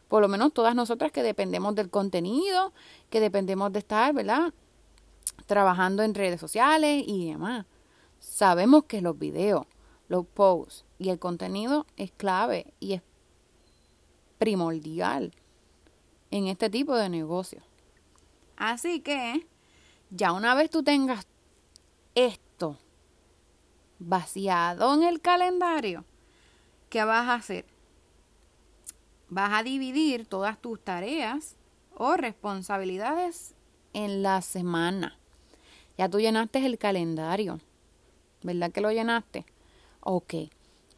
Por 0.07 0.21
lo 0.21 0.27
menos 0.27 0.53
todas 0.53 0.75
nosotras 0.75 1.11
que 1.11 1.23
dependemos 1.23 1.75
del 1.75 1.89
contenido, 1.89 2.73
que 3.09 3.19
dependemos 3.19 3.71
de 3.71 3.79
estar, 3.79 4.13
¿verdad? 4.13 4.53
Trabajando 5.45 6.03
en 6.03 6.13
redes 6.13 6.39
sociales 6.39 7.03
y 7.05 7.31
demás. 7.31 7.65
Sabemos 8.23 8.85
que 8.85 9.01
los 9.01 9.19
videos, 9.19 9.67
los 10.07 10.25
posts 10.25 10.85
y 10.97 11.09
el 11.09 11.19
contenido 11.19 11.85
es 11.97 12.09
clave 12.11 12.73
y 12.79 12.93
es 12.93 13.01
primordial 14.37 15.33
en 16.31 16.47
este 16.47 16.69
tipo 16.69 16.95
de 16.95 17.09
negocio. 17.09 17.61
Así 18.55 19.01
que 19.01 19.45
ya 20.09 20.31
una 20.31 20.55
vez 20.55 20.69
tú 20.69 20.83
tengas 20.83 21.27
esto 22.15 22.79
vaciado 23.99 24.93
en 24.93 25.03
el 25.03 25.19
calendario, 25.19 26.05
¿qué 26.89 27.03
vas 27.03 27.27
a 27.27 27.35
hacer? 27.35 27.65
Vas 29.27 29.51
a 29.53 29.63
dividir 29.63 30.25
todas 30.27 30.59
tus 30.61 30.81
tareas 30.81 31.57
o 31.93 32.15
responsabilidades 32.15 33.53
en 33.91 34.23
la 34.23 34.41
semana. 34.41 35.19
Ya 35.97 36.09
tú 36.09 36.19
llenaste 36.19 36.65
el 36.65 36.77
calendario, 36.77 37.59
¿verdad 38.43 38.71
que 38.71 38.81
lo 38.81 38.91
llenaste? 38.91 39.45
Ok, 40.01 40.33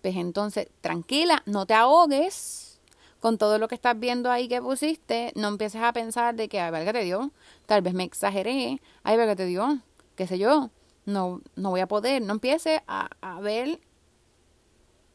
pues 0.01 0.15
entonces 0.15 0.67
tranquila, 0.81 1.43
no 1.45 1.65
te 1.65 1.73
ahogues 1.73 2.79
con 3.19 3.37
todo 3.37 3.57
lo 3.57 3.67
que 3.67 3.75
estás 3.75 3.99
viendo 3.99 4.29
ahí 4.29 4.47
que 4.47 4.61
pusiste, 4.61 5.31
no 5.35 5.47
empieces 5.47 5.81
a 5.81 5.93
pensar 5.93 6.35
de 6.35 6.47
que, 6.47 6.59
ay, 6.59 6.71
verga 6.71 6.93
te 6.93 7.03
dio, 7.03 7.31
tal 7.65 7.81
vez 7.81 7.93
me 7.93 8.03
exageré, 8.03 8.81
ay, 9.03 9.17
verga 9.17 9.35
te 9.35 9.45
dio, 9.45 9.79
qué 10.15 10.27
sé 10.27 10.37
yo, 10.37 10.69
no, 11.05 11.41
no 11.55 11.71
voy 11.71 11.79
a 11.79 11.87
poder, 11.87 12.21
no 12.21 12.33
empieces 12.33 12.81
a, 12.87 13.09
a 13.21 13.39
ver 13.41 13.79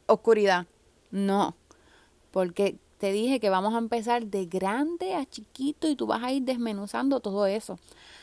oscuridad, 0.06 0.66
no, 1.10 1.54
porque 2.32 2.78
te 2.98 3.12
dije 3.12 3.40
que 3.40 3.48
vamos 3.48 3.74
a 3.74 3.78
empezar 3.78 4.26
de 4.26 4.44
grande 4.44 5.14
a 5.14 5.24
chiquito 5.24 5.88
y 5.88 5.96
tú 5.96 6.06
vas 6.06 6.22
a 6.22 6.32
ir 6.32 6.42
desmenuzando 6.42 7.20
todo 7.20 7.46
eso. 7.46 7.78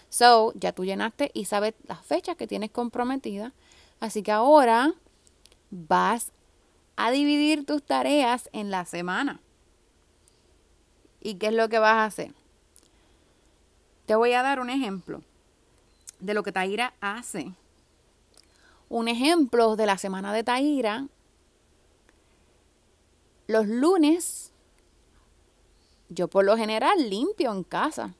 So, 0.09 0.53
ya 0.53 0.71
tú 0.71 0.85
llenaste 0.85 1.31
y 1.33 1.45
sabes 1.45 1.73
las 1.87 2.05
fechas 2.05 2.35
que 2.37 2.45
tienes 2.45 2.69
comprometidas. 2.69 3.53
Así 3.99 4.23
que 4.23 4.31
ahora 4.31 4.93
vas 5.69 6.31
a 6.95 7.11
dividir 7.11 7.65
tus 7.65 7.83
tareas 7.83 8.49
en 8.53 8.71
la 8.71 8.85
semana. 8.85 9.39
¿Y 11.21 11.35
qué 11.35 11.47
es 11.47 11.53
lo 11.53 11.69
que 11.69 11.79
vas 11.79 11.93
a 11.93 12.05
hacer? 12.05 12.33
Te 14.05 14.15
voy 14.15 14.33
a 14.33 14.43
dar 14.43 14.59
un 14.59 14.69
ejemplo 14.69 15.21
de 16.19 16.33
lo 16.33 16.43
que 16.43 16.51
Taira 16.51 16.93
hace. 17.01 17.53
Un 18.89 19.07
ejemplo 19.07 19.75
de 19.75 19.85
la 19.85 19.97
semana 19.97 20.31
de 20.33 20.43
Taira. 20.43 21.07
Los 23.47 23.67
lunes 23.67 24.53
yo 26.09 26.27
por 26.27 26.45
lo 26.45 26.55
general 26.57 27.09
limpio 27.09 27.51
en 27.51 27.63
casa. 27.63 28.13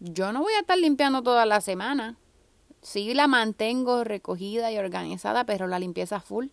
Yo 0.00 0.32
no 0.32 0.40
voy 0.42 0.52
a 0.54 0.60
estar 0.60 0.78
limpiando 0.78 1.22
toda 1.22 1.46
la 1.46 1.60
semana. 1.60 2.16
Sí 2.82 3.14
la 3.14 3.26
mantengo 3.26 4.04
recogida 4.04 4.72
y 4.72 4.78
organizada, 4.78 5.44
pero 5.44 5.66
la 5.66 5.78
limpieza 5.78 6.20
full 6.20 6.46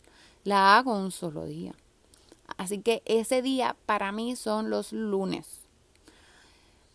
la 0.43 0.77
hago 0.77 0.93
un 0.93 1.11
solo 1.11 1.45
día. 1.45 1.73
Así 2.57 2.79
que 2.79 3.01
ese 3.05 3.41
día 3.41 3.75
para 3.85 4.11
mí 4.11 4.35
son 4.35 4.69
los 4.69 4.93
lunes. 4.93 5.61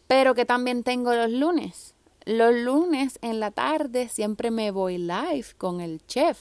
Pero 0.06 0.34
que 0.34 0.44
también 0.44 0.82
tengo 0.82 1.14
los 1.14 1.30
lunes. 1.30 1.94
Los 2.24 2.54
lunes 2.54 3.18
en 3.22 3.40
la 3.40 3.50
tarde 3.50 4.08
siempre 4.08 4.50
me 4.50 4.70
voy 4.70 4.98
live 4.98 5.46
con 5.58 5.80
el 5.80 6.04
chef. 6.06 6.38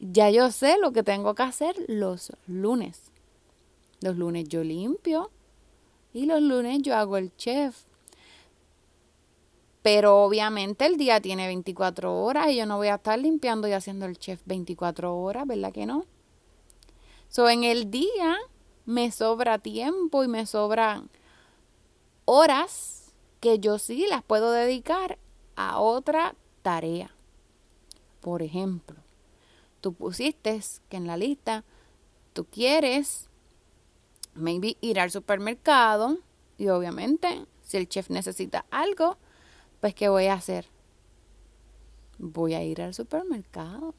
Ya 0.00 0.30
yo 0.30 0.50
sé 0.50 0.76
lo 0.78 0.92
que 0.92 1.02
tengo 1.02 1.34
que 1.34 1.42
hacer 1.42 1.74
los 1.88 2.32
lunes. 2.46 3.10
Los 4.00 4.16
lunes 4.16 4.48
yo 4.48 4.62
limpio 4.62 5.30
y 6.12 6.26
los 6.26 6.40
lunes 6.40 6.82
yo 6.82 6.96
hago 6.96 7.16
el 7.16 7.34
chef. 7.36 7.84
Pero 9.90 10.22
obviamente 10.22 10.84
el 10.84 10.98
día 10.98 11.18
tiene 11.18 11.46
24 11.46 12.14
horas 12.14 12.50
y 12.50 12.56
yo 12.56 12.66
no 12.66 12.76
voy 12.76 12.88
a 12.88 12.96
estar 12.96 13.18
limpiando 13.18 13.66
y 13.68 13.72
haciendo 13.72 14.04
el 14.04 14.18
chef 14.18 14.38
24 14.44 15.16
horas, 15.16 15.46
¿verdad 15.46 15.72
que 15.72 15.86
no? 15.86 16.04
So 17.30 17.48
en 17.48 17.64
el 17.64 17.90
día 17.90 18.36
me 18.84 19.10
sobra 19.10 19.58
tiempo 19.58 20.22
y 20.22 20.28
me 20.28 20.44
sobran 20.44 21.08
horas 22.26 23.14
que 23.40 23.60
yo 23.60 23.78
sí 23.78 24.04
las 24.06 24.22
puedo 24.22 24.52
dedicar 24.52 25.16
a 25.56 25.78
otra 25.80 26.34
tarea. 26.60 27.10
Por 28.20 28.42
ejemplo, 28.42 28.96
tú 29.80 29.94
pusiste 29.94 30.60
que 30.90 30.98
en 30.98 31.06
la 31.06 31.16
lista 31.16 31.64
tú 32.34 32.44
quieres 32.44 33.30
maybe 34.34 34.76
ir 34.82 35.00
al 35.00 35.10
supermercado 35.10 36.18
y 36.58 36.68
obviamente 36.68 37.46
si 37.62 37.78
el 37.78 37.88
chef 37.88 38.10
necesita 38.10 38.66
algo, 38.70 39.16
pues 39.80 39.94
¿qué 39.94 40.08
voy 40.08 40.26
a 40.26 40.34
hacer? 40.34 40.66
Voy 42.18 42.54
a 42.54 42.62
ir 42.62 42.82
al 42.82 42.94
supermercado. 42.94 43.94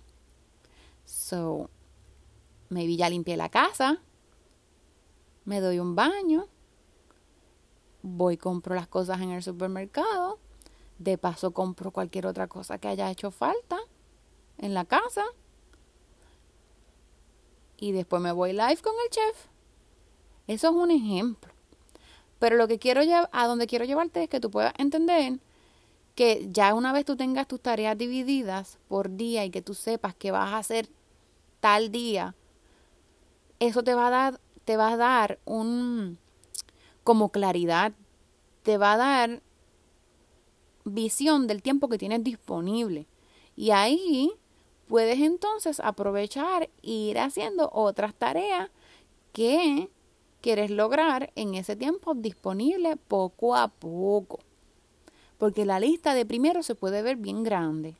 So, 1.06 1.70
maybe 2.70 2.96
ya 2.96 3.10
limpié 3.10 3.38
la 3.38 3.50
casa, 3.50 4.02
me 5.46 5.60
doy 5.60 5.80
un 5.80 5.96
baño, 5.96 6.48
voy 8.04 8.38
compro 8.38 8.76
las 8.76 8.88
cosas 8.88 9.22
en 9.22 9.32
el 9.32 9.42
supermercado, 9.42 10.38
de 11.00 11.18
paso 11.18 11.52
compro 11.52 11.92
cualquier 11.92 12.28
otra 12.28 12.48
cosa 12.48 12.78
que 12.78 12.90
haya 12.90 13.10
hecho 13.10 13.32
falta 13.32 13.78
en 14.58 14.74
la 14.74 14.86
casa 14.86 15.24
y 17.78 17.94
después 17.94 18.22
me 18.22 18.34
voy 18.34 18.52
live 18.52 18.82
con 18.82 18.94
el 19.04 19.10
chef 19.10 19.50
eso 20.50 20.70
es 20.70 20.74
un 20.74 20.90
ejemplo. 20.90 21.54
Pero 22.40 22.56
lo 22.56 22.68
que 22.68 22.80
quiero 22.80 23.02
a 23.32 23.48
donde 23.48 23.68
quiero 23.68 23.86
llevarte 23.86 24.24
es 24.24 24.30
que 24.30 24.40
tú 24.40 24.50
puedas 24.50 24.74
entender 24.80 25.40
que 26.20 26.50
ya 26.52 26.74
una 26.74 26.92
vez 26.92 27.06
tú 27.06 27.16
tengas 27.16 27.48
tus 27.48 27.62
tareas 27.62 27.98
divididas 27.98 28.78
por 28.90 29.16
día 29.16 29.46
y 29.46 29.52
que 29.52 29.62
tú 29.62 29.74
sepas 29.74 30.14
que 30.14 30.32
vas 30.32 30.52
a 30.52 30.58
hacer 30.58 30.90
tal 31.62 31.94
día, 31.94 32.36
eso 33.60 33.86
te 33.86 33.96
va 33.96 34.08
a 34.08 34.10
dar, 34.10 34.42
te 34.66 34.76
va 34.76 34.92
a 34.92 34.98
dar 34.98 35.40
un 35.46 36.18
como 37.06 37.30
claridad, 37.30 37.94
te 38.64 38.78
va 38.78 38.96
a 38.96 38.98
dar 38.98 39.42
visión 40.84 41.48
del 41.48 41.62
tiempo 41.62 41.88
que 41.88 41.98
tienes 41.98 42.22
disponible. 42.22 43.08
Y 43.56 43.72
ahí 43.72 44.30
puedes 44.90 45.20
entonces 45.20 45.80
aprovechar 45.80 46.64
e 46.64 46.92
ir 46.92 47.20
haciendo 47.20 47.70
otras 47.72 48.14
tareas 48.14 48.70
que 49.32 49.90
quieres 50.42 50.70
lograr 50.70 51.32
en 51.36 51.56
ese 51.56 51.78
tiempo 51.78 52.14
disponible 52.14 52.98
poco 52.98 53.56
a 53.56 53.70
poco. 53.70 54.40
Porque 55.40 55.66
la 55.66 55.80
lista 55.80 56.14
de 56.14 56.28
primero 56.28 56.62
se 56.62 56.76
puede 56.76 57.02
ver 57.02 57.16
bien 57.16 57.44
grande, 57.44 57.96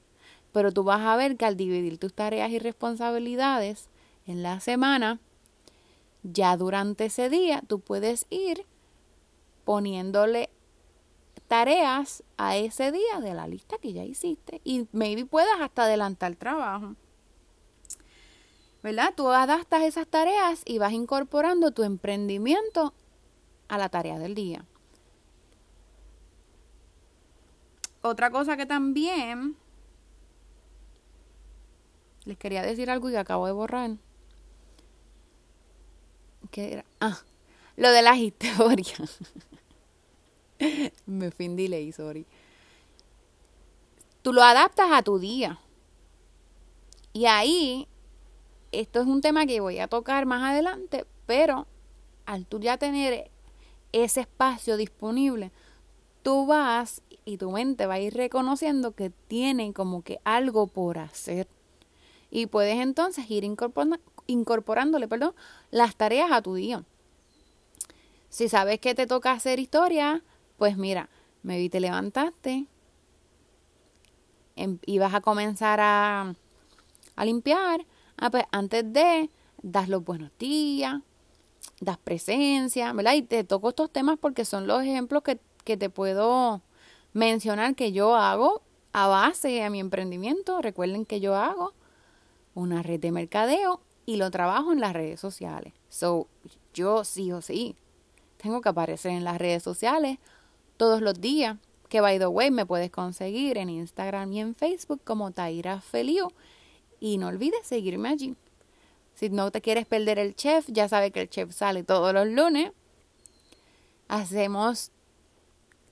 pero 0.52 0.72
tú 0.72 0.84
vas 0.84 1.02
a 1.02 1.16
ver 1.16 1.38
que 1.38 1.46
al 1.46 1.58
dividir 1.58 1.98
tus 1.98 2.14
tareas 2.14 2.52
y 2.52 2.60
responsabilidades 2.60 3.90
en 4.28 4.44
la 4.44 4.60
semana, 4.60 5.20
ya 6.22 6.58
durante 6.58 7.06
ese 7.06 7.30
día 7.30 7.64
tú 7.66 7.80
puedes 7.80 8.28
ir 8.30 8.66
poniéndole 9.64 10.50
tareas 11.48 12.24
a 12.38 12.58
ese 12.58 12.92
día 12.92 13.20
de 13.22 13.34
la 13.34 13.48
lista 13.48 13.78
que 13.80 13.94
ya 13.94 14.04
hiciste 14.04 14.62
y 14.64 14.88
maybe 14.92 15.26
puedas 15.26 15.62
hasta 15.62 15.84
adelantar 15.84 16.36
trabajo. 16.36 16.96
¿Verdad? 18.84 19.14
Tú 19.16 19.28
adaptas 19.30 19.84
esas 19.84 20.08
tareas 20.08 20.62
y 20.66 20.78
vas 20.78 20.94
incorporando 20.94 21.72
tu 21.72 21.84
emprendimiento 21.84 22.94
a 23.68 23.78
la 23.78 23.90
tarea 23.90 24.20
del 24.20 24.36
día. 24.36 24.66
Otra 28.02 28.32
cosa 28.32 28.56
que 28.56 28.66
también 28.66 29.58
les 32.26 32.38
quería 32.38 32.62
decir 32.62 32.90
algo 32.90 33.10
y 33.10 33.16
acabo 33.16 33.46
de 33.46 33.52
borrar. 33.52 33.92
¿Qué 36.52 36.74
era? 36.74 36.86
Ah, 37.00 37.20
lo 37.76 37.92
de 37.92 38.02
las 38.02 38.18
historias. 38.18 39.20
Me 41.06 41.32
fui 41.32 41.46
en 41.46 41.56
delay, 41.56 41.92
sorry. 41.92 42.26
Tú 44.22 44.34
lo 44.34 44.44
adaptas 44.44 44.90
a 44.92 45.02
tu 45.02 45.20
día. 45.20 45.60
Y 47.14 47.26
ahí, 47.26 47.88
esto 48.72 49.02
es 49.02 49.08
un 49.08 49.22
tema 49.22 49.46
que 49.46 49.60
voy 49.60 49.80
a 49.80 49.88
tocar 49.88 50.26
más 50.26 50.44
adelante, 50.44 51.06
pero 51.26 51.68
al 52.26 52.46
tú 52.46 52.60
ya 52.60 52.78
tener 52.78 53.32
ese 53.92 54.22
espacio 54.22 54.78
disponible, 54.78 55.52
tú 56.22 56.46
vas 56.46 57.02
y 57.30 57.38
tu 57.38 57.52
mente 57.52 57.86
va 57.86 57.96
a 57.96 58.00
ir 58.00 58.16
reconociendo 58.16 58.94
que 58.94 59.12
tiene 59.28 59.72
como 59.74 60.02
que 60.02 60.20
algo 60.24 60.68
por 60.68 60.98
hacer. 60.98 61.48
Y 62.32 62.48
puedes 62.48 62.80
entonces 62.80 63.30
ir 63.30 63.44
incorporándole 64.28 65.08
perdón, 65.08 65.34
las 65.72 65.96
tareas 65.96 66.32
a 66.32 66.42
tu 66.42 66.56
día. 66.56 66.84
Si 68.30 68.50
sabes 68.50 68.80
que 68.80 68.96
te 68.96 69.08
toca 69.08 69.32
hacer 69.32 69.60
historia, 69.60 70.24
pues 70.58 70.78
mira, 70.78 71.10
me 71.44 71.58
vi, 71.58 71.70
te 71.70 71.80
levantaste 71.80 72.66
em, 74.56 74.80
y 74.86 75.00
vas 75.00 75.14
a 75.14 75.22
comenzar 75.22 75.80
a, 75.82 76.34
a 77.16 77.26
limpiar. 77.26 77.86
Ah, 78.18 78.30
pues 78.30 78.44
antes 78.52 78.92
de, 78.92 79.30
das 79.62 79.88
los 79.88 80.04
buenos 80.04 80.32
días, 80.38 81.02
das 81.80 81.98
presencia, 81.98 82.92
¿verdad? 82.94 83.14
Y 83.14 83.22
te 83.22 83.44
toco 83.44 83.70
estos 83.70 83.92
temas 83.92 84.18
porque 84.20 84.46
son 84.46 84.68
los 84.68 84.84
ejemplos 84.84 85.24
que, 85.24 85.40
que 85.64 85.78
te 85.78 85.90
puedo 85.90 86.62
mencionar 87.14 87.76
que 87.76 87.92
yo 87.92 88.16
hago 88.16 88.62
a 88.94 89.08
base 89.08 89.50
de 89.50 89.70
mi 89.70 89.80
emprendimiento. 89.80 90.62
Recuerden 90.62 91.06
que 91.06 91.20
yo 91.20 91.36
hago 91.36 91.74
una 92.54 92.84
red 92.84 93.00
de 93.00 93.12
mercadeo 93.12 93.82
y 94.06 94.18
lo 94.18 94.32
trabajo 94.32 94.72
en 94.72 94.80
las 94.80 94.94
redes 94.94 95.20
sociales. 95.20 95.74
So, 95.90 96.28
yo 96.74 97.04
sí 97.04 97.32
o 97.32 97.42
sí 97.42 97.76
tengo 98.42 98.62
que 98.62 98.70
aparecer 98.70 99.12
en 99.12 99.24
las 99.24 99.38
redes 99.38 99.64
sociales 99.64 100.18
todos 100.78 101.02
los 101.02 101.20
días. 101.20 101.58
Que 101.90 102.02
by 102.02 102.20
the 102.20 102.28
way 102.28 102.52
me 102.52 102.66
puedes 102.66 102.92
conseguir 102.92 103.58
en 103.58 103.70
Instagram 103.70 104.32
y 104.32 104.40
en 104.42 104.56
Facebook 104.56 105.02
como 105.04 105.32
Taira 105.32 105.82
Feliu. 105.82 106.32
Y 107.00 107.18
no 107.18 107.28
olvides 107.28 107.66
seguirme 107.66 108.10
allí. 108.10 108.36
Si 109.16 109.30
no 109.30 109.52
te 109.52 109.62
quieres 109.62 109.86
perder 109.86 110.20
el 110.20 110.36
chef, 110.36 110.66
ya 110.70 110.88
sabes 110.88 111.12
que 111.12 111.22
el 111.22 111.30
chef 111.30 111.52
sale 111.52 111.84
todos 111.84 112.14
los 112.14 112.28
lunes. 112.28 112.72
Hacemos 114.08 114.92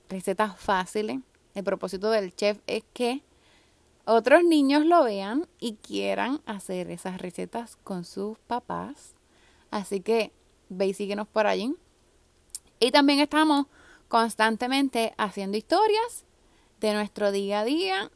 recetas 0.08 0.58
fáciles. 0.58 1.20
El 1.54 1.64
propósito 1.64 2.10
del 2.10 2.34
chef 2.34 2.58
es 2.66 2.84
que 2.92 3.22
otros 4.04 4.42
niños 4.42 4.86
lo 4.86 5.04
vean 5.04 5.46
y 5.60 5.74
quieran 5.74 6.40
hacer 6.46 6.90
esas 6.90 7.20
recetas 7.20 7.76
con 7.84 8.04
sus 8.04 8.38
papás. 8.38 9.14
Así 9.70 10.00
que 10.00 10.32
ve 10.68 10.86
y 10.86 10.94
síguenos 10.94 11.28
por 11.28 11.46
allí. 11.46 11.74
Y 12.80 12.90
también 12.90 13.18
estamos 13.18 13.66
constantemente 14.08 15.14
haciendo 15.18 15.58
historias 15.58 16.24
de 16.80 16.94
nuestro 16.94 17.32
día 17.32 17.60
a 17.60 17.64
día 17.64 18.10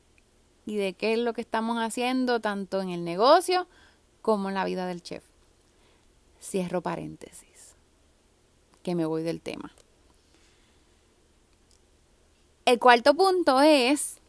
y 0.65 0.77
de 0.77 0.95
qué 0.95 1.15
es 1.15 1.19
lo 1.19 1.33
que 1.33 1.41
estamos 1.41 1.79
haciendo 1.79 2.41
tanto 2.41 2.81
en 2.81 2.91
el 2.91 3.05
negocio 3.05 3.67
como 4.23 4.49
en 4.49 4.55
la 4.55 4.65
vida 4.65 4.87
del 4.87 5.03
chef. 5.03 5.25
Cierro 6.41 6.81
paréntesis, 6.81 7.75
que 8.83 8.95
me 8.95 9.05
voy 9.05 9.23
del 9.23 9.41
tema. 9.41 9.73
El 12.65 12.79
cuarto 12.79 13.15
punto 13.15 13.61
es, 13.61 14.21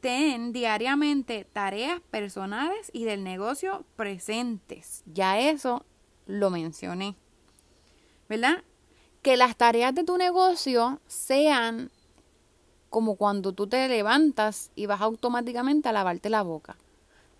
ten 0.00 0.52
diariamente 0.52 1.46
tareas 1.52 2.00
personales 2.10 2.90
y 2.92 3.04
del 3.04 3.24
negocio 3.24 3.84
presentes. 3.96 5.02
Ya 5.06 5.38
eso 5.40 5.84
lo 6.26 6.50
mencioné. 6.50 7.16
¿Verdad? 8.28 8.62
que 9.22 9.36
las 9.36 9.56
tareas 9.56 9.94
de 9.94 10.04
tu 10.04 10.16
negocio 10.16 11.00
sean 11.06 11.90
como 12.88 13.16
cuando 13.16 13.52
tú 13.52 13.66
te 13.66 13.86
levantas 13.88 14.70
y 14.74 14.86
vas 14.86 15.00
automáticamente 15.00 15.88
a 15.88 15.92
lavarte 15.92 16.30
la 16.30 16.42
boca. 16.42 16.76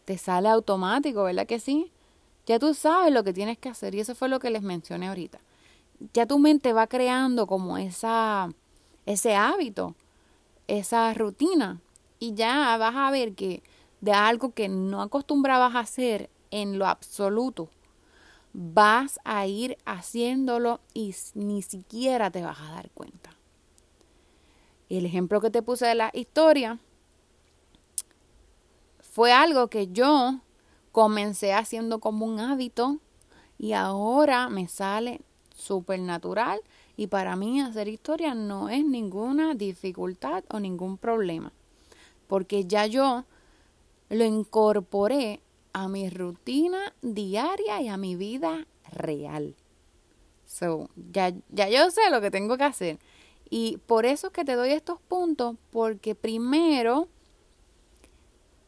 Te 0.05 0.19
sale 0.19 0.49
automático, 0.49 1.25
¿verdad 1.25 1.47
que 1.47 1.59
sí? 1.59 1.91
Ya 2.47 2.59
tú 2.59 2.75
sabes 2.75 3.13
lo 3.13 3.25
que 3.25 3.33
tienes 3.33 3.59
que 3.59 3.69
hacer 3.69 3.95
y 3.95 4.01
eso 4.01 4.15
fue 4.15 4.29
lo 4.29 4.41
que 4.41 4.51
les 4.51 4.63
mencioné 4.63 5.09
ahorita. 5.09 5.41
Ya 6.15 6.27
tu 6.27 6.39
mente 6.39 6.73
va 6.73 6.87
creando 6.87 7.47
como 7.47 7.79
esa 7.79 8.51
ese 9.07 9.35
hábito, 9.35 9.95
esa 10.79 11.13
rutina 11.15 11.81
y 12.19 12.35
ya 12.35 12.77
vas 12.77 12.95
a 12.95 13.11
ver 13.11 13.35
que 13.35 13.63
de 14.01 14.13
algo 14.13 14.55
que 14.55 14.69
no 14.69 15.03
acostumbrabas 15.03 15.75
a 15.75 15.81
hacer 15.81 16.31
en 16.51 16.79
lo 16.79 16.87
absoluto, 16.87 17.69
vas 18.53 19.19
a 19.25 19.47
ir 19.47 19.79
haciéndolo 19.85 20.81
y 20.95 21.15
ni 21.35 21.63
siquiera 21.63 22.31
te 22.31 22.43
vas 22.43 22.61
a 22.61 22.71
dar 22.71 22.91
cuenta. 22.91 23.31
El 24.89 25.07
ejemplo 25.07 25.41
que 25.41 25.51
te 25.51 25.63
puse 25.63 25.87
de 25.87 25.95
la 25.95 26.11
historia 26.15 26.79
fue 29.01 29.33
algo 29.33 29.69
que 29.69 29.89
yo 29.89 30.41
comencé 30.93 31.53
haciendo 31.53 31.99
como 31.99 32.27
un 32.27 32.39
hábito 32.39 32.99
y 33.59 33.73
ahora 33.73 34.49
me 34.49 34.69
sale 34.69 35.21
súper 35.55 36.01
natural 36.01 36.61
y 37.01 37.07
para 37.07 37.35
mí 37.35 37.61
hacer 37.61 37.89
historia 37.89 38.35
no 38.35 38.69
es 38.69 38.85
ninguna 38.85 39.55
dificultad 39.55 40.45
o 40.51 40.61
ningún 40.61 40.99
problema 40.99 41.53
porque 42.31 42.65
ya 42.65 42.87
yo 42.87 43.25
lo 44.09 44.25
incorporé 44.25 45.41
a 45.73 45.89
mi 45.89 46.09
rutina 46.11 46.95
diaria 47.03 47.83
y 47.83 47.89
a 47.89 47.97
mi 47.97 48.15
vida 48.15 48.69
real. 48.93 49.57
So, 50.47 50.91
ya, 51.13 51.33
ya 51.49 51.69
yo 51.69 51.91
sé 51.91 52.03
lo 52.09 52.21
que 52.21 52.31
tengo 52.31 52.57
que 52.57 52.63
hacer. 52.63 52.99
Y 53.51 53.79
por 53.87 54.07
eso 54.07 54.29
es 54.29 54.33
que 54.33 54.45
te 54.45 54.55
doy 54.55 54.71
estos 54.71 55.01
puntos, 55.01 55.57
porque 55.73 56.15
primero 56.15 57.09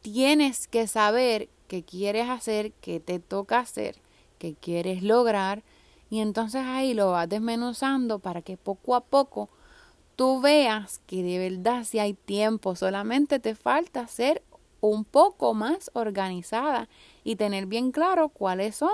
tienes 0.01 0.67
que 0.67 0.85
saber 0.87 1.47
qué 1.69 1.83
quieres 1.83 2.29
hacer, 2.29 2.73
qué 2.81 2.99
te 2.99 3.19
toca 3.19 3.59
hacer, 3.59 3.95
qué 4.39 4.55
quieres 4.55 5.03
lograr. 5.03 5.63
Y 6.13 6.19
entonces 6.19 6.61
ahí 6.63 6.93
lo 6.93 7.09
vas 7.09 7.27
desmenuzando 7.27 8.19
para 8.19 8.43
que 8.43 8.55
poco 8.55 8.93
a 8.93 9.01
poco 9.01 9.49
tú 10.15 10.41
veas 10.41 11.01
que 11.07 11.23
de 11.23 11.39
verdad 11.39 11.85
si 11.85 11.97
hay 11.97 12.13
tiempo, 12.13 12.75
solamente 12.75 13.39
te 13.39 13.55
falta 13.55 14.01
hacer 14.01 14.43
un 14.79 15.05
poco 15.05 15.55
más 15.55 15.89
organizada 15.95 16.87
y 17.23 17.35
tener 17.35 17.65
bien 17.65 17.91
claro 17.91 18.29
cuáles 18.29 18.75
son 18.75 18.93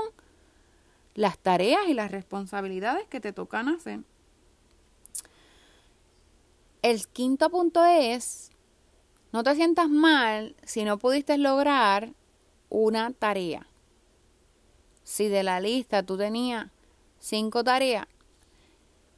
las 1.13 1.37
tareas 1.37 1.89
y 1.89 1.93
las 1.93 2.09
responsabilidades 2.09 3.05
que 3.09 3.19
te 3.19 3.33
tocan 3.33 3.67
hacer. 3.67 3.99
El 6.81 7.05
quinto 7.09 7.49
punto 7.49 7.83
es, 7.83 8.49
no 9.33 9.43
te 9.43 9.55
sientas 9.55 9.89
mal 9.89 10.55
si 10.63 10.85
no 10.85 10.97
pudiste 10.97 11.37
lograr 11.37 12.13
una 12.69 13.11
tarea. 13.11 13.67
Si 15.03 15.27
de 15.27 15.43
la 15.43 15.59
lista 15.59 16.03
tú 16.03 16.17
tenías 16.17 16.67
cinco 17.19 17.63
tareas 17.63 18.07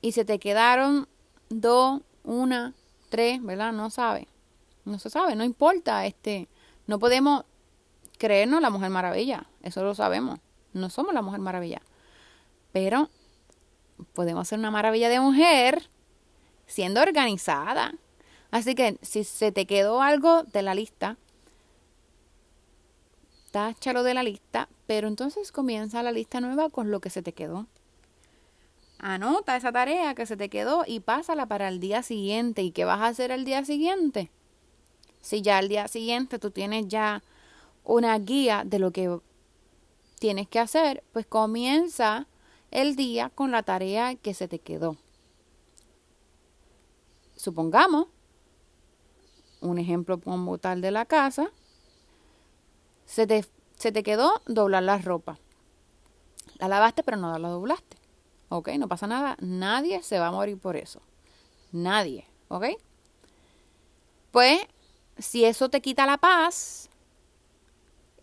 y 0.01 0.11
se 0.13 0.25
te 0.25 0.39
quedaron 0.39 1.07
dos, 1.49 2.01
una, 2.23 2.73
tres, 3.09 3.41
¿verdad? 3.43 3.71
No 3.71 3.89
sabe. 3.89 4.27
No 4.85 4.99
se 4.99 5.09
sabe, 5.09 5.35
no 5.35 5.43
importa. 5.43 6.05
Este, 6.05 6.47
no 6.87 6.99
podemos 6.99 7.45
creernos 8.17 8.61
la 8.61 8.69
Mujer 8.69 8.89
Maravilla, 8.89 9.45
eso 9.61 9.83
lo 9.83 9.95
sabemos. 9.95 10.39
No 10.73 10.89
somos 10.89 11.13
la 11.13 11.21
Mujer 11.21 11.39
Maravilla. 11.39 11.81
Pero 12.71 13.09
podemos 14.13 14.47
ser 14.47 14.59
una 14.59 14.71
maravilla 14.71 15.09
de 15.09 15.19
mujer 15.19 15.89
siendo 16.65 17.01
organizada. 17.01 17.93
Así 18.49 18.75
que 18.75 18.97
si 19.01 19.23
se 19.23 19.51
te 19.51 19.65
quedó 19.65 20.01
algo 20.01 20.43
de 20.43 20.61
la 20.61 20.73
lista, 20.73 21.17
táchalo 23.51 24.03
de 24.03 24.13
la 24.13 24.23
lista, 24.23 24.69
pero 24.87 25.07
entonces 25.07 25.51
comienza 25.51 26.03
la 26.03 26.11
lista 26.11 26.41
nueva 26.41 26.69
con 26.69 26.91
lo 26.91 26.99
que 26.99 27.09
se 27.09 27.21
te 27.21 27.33
quedó. 27.33 27.67
Anota 29.03 29.55
esa 29.55 29.71
tarea 29.71 30.13
que 30.13 30.27
se 30.27 30.37
te 30.37 30.47
quedó 30.47 30.83
y 30.85 30.99
pásala 30.99 31.47
para 31.47 31.67
el 31.69 31.79
día 31.79 32.03
siguiente. 32.03 32.61
¿Y 32.61 32.69
qué 32.69 32.85
vas 32.85 33.01
a 33.01 33.07
hacer 33.07 33.31
el 33.31 33.45
día 33.45 33.65
siguiente? 33.65 34.29
Si 35.21 35.41
ya 35.41 35.57
el 35.57 35.69
día 35.69 35.87
siguiente 35.87 36.37
tú 36.37 36.51
tienes 36.51 36.87
ya 36.87 37.23
una 37.83 38.17
guía 38.19 38.61
de 38.63 38.77
lo 38.77 38.91
que 38.91 39.19
tienes 40.19 40.47
que 40.47 40.59
hacer, 40.59 41.03
pues 41.13 41.25
comienza 41.25 42.27
el 42.69 42.95
día 42.95 43.31
con 43.33 43.49
la 43.49 43.63
tarea 43.63 44.13
que 44.13 44.35
se 44.35 44.47
te 44.47 44.59
quedó. 44.59 44.97
Supongamos, 47.35 48.05
un 49.61 49.79
ejemplo 49.79 50.21
como 50.21 50.59
tal 50.59 50.79
de 50.79 50.91
la 50.91 51.05
casa, 51.05 51.51
se 53.07 53.25
te, 53.25 53.43
se 53.77 53.91
te 53.91 54.03
quedó 54.03 54.43
doblar 54.45 54.83
la 54.83 54.99
ropa. 54.99 55.39
La 56.59 56.67
lavaste 56.67 57.01
pero 57.01 57.17
no 57.17 57.35
la 57.39 57.49
doblaste. 57.49 58.00
¿Ok? 58.51 58.67
No 58.77 58.89
pasa 58.89 59.07
nada. 59.07 59.37
Nadie 59.39 60.03
se 60.03 60.19
va 60.19 60.27
a 60.27 60.31
morir 60.31 60.57
por 60.57 60.75
eso. 60.75 61.01
Nadie. 61.71 62.27
¿Ok? 62.49 62.65
Pues, 64.31 64.59
si 65.17 65.45
eso 65.45 65.69
te 65.69 65.81
quita 65.81 66.05
la 66.05 66.17
paz, 66.17 66.89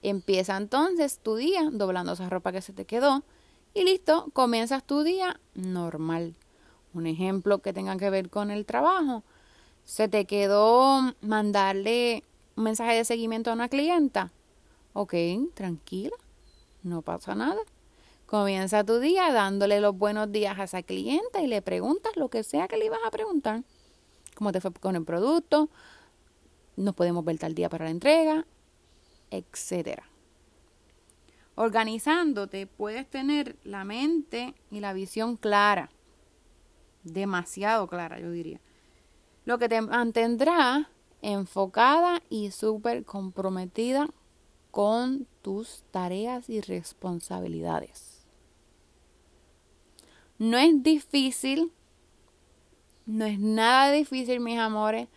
empieza 0.02 0.58
entonces 0.58 1.18
tu 1.22 1.36
día 1.36 1.70
doblando 1.72 2.12
esa 2.12 2.28
ropa 2.28 2.52
que 2.52 2.60
se 2.60 2.74
te 2.74 2.84
quedó 2.84 3.24
y 3.72 3.84
listo, 3.84 4.28
comienzas 4.34 4.84
tu 4.84 5.02
día 5.02 5.40
normal. 5.54 6.34
Un 6.92 7.06
ejemplo 7.06 7.60
que 7.60 7.72
tenga 7.72 7.96
que 7.96 8.10
ver 8.10 8.28
con 8.28 8.50
el 8.50 8.66
trabajo. 8.66 9.24
Se 9.84 10.08
te 10.08 10.26
quedó 10.26 11.14
mandarle 11.22 12.22
un 12.54 12.64
mensaje 12.64 12.96
de 12.96 13.06
seguimiento 13.06 13.50
a 13.50 13.54
una 13.54 13.70
clienta. 13.70 14.30
Ok, 14.92 15.14
tranquila, 15.54 16.16
no 16.82 17.00
pasa 17.00 17.34
nada. 17.34 17.60
Comienza 18.28 18.84
tu 18.84 18.98
día 19.00 19.32
dándole 19.32 19.80
los 19.80 19.96
buenos 19.96 20.30
días 20.30 20.58
a 20.58 20.64
esa 20.64 20.82
clienta 20.82 21.40
y 21.40 21.46
le 21.46 21.62
preguntas 21.62 22.12
lo 22.14 22.28
que 22.28 22.42
sea 22.42 22.68
que 22.68 22.76
le 22.76 22.84
ibas 22.84 22.98
a 23.06 23.10
preguntar. 23.10 23.62
¿Cómo 24.34 24.52
te 24.52 24.60
fue 24.60 24.70
con 24.74 24.96
el 24.96 25.04
producto? 25.06 25.70
Nos 26.76 26.94
podemos 26.94 27.24
ver 27.24 27.38
tal 27.38 27.54
día 27.54 27.70
para 27.70 27.86
la 27.86 27.90
entrega, 27.90 28.44
etcétera. 29.30 30.10
Organizándote 31.54 32.66
puedes 32.66 33.08
tener 33.08 33.56
la 33.64 33.84
mente 33.84 34.54
y 34.70 34.80
la 34.80 34.92
visión 34.92 35.38
clara, 35.38 35.90
demasiado 37.04 37.86
clara 37.86 38.20
yo 38.20 38.30
diría, 38.30 38.60
lo 39.46 39.56
que 39.56 39.70
te 39.70 39.80
mantendrá 39.80 40.90
enfocada 41.22 42.20
y 42.28 42.50
súper 42.50 43.06
comprometida 43.06 44.10
con 44.70 45.26
tus 45.40 45.82
tareas 45.90 46.50
y 46.50 46.60
responsabilidades. 46.60 48.07
No 50.38 50.57
es 50.57 50.83
difícil, 50.83 51.72
no 53.07 53.24
es 53.24 53.40
nada 53.40 53.90
difícil, 53.90 54.38
mis 54.38 54.59
amores, 54.59 55.09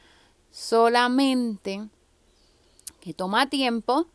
solamente 0.50 1.88
que 3.00 3.14
toma 3.14 3.50
tiempo 3.50 4.08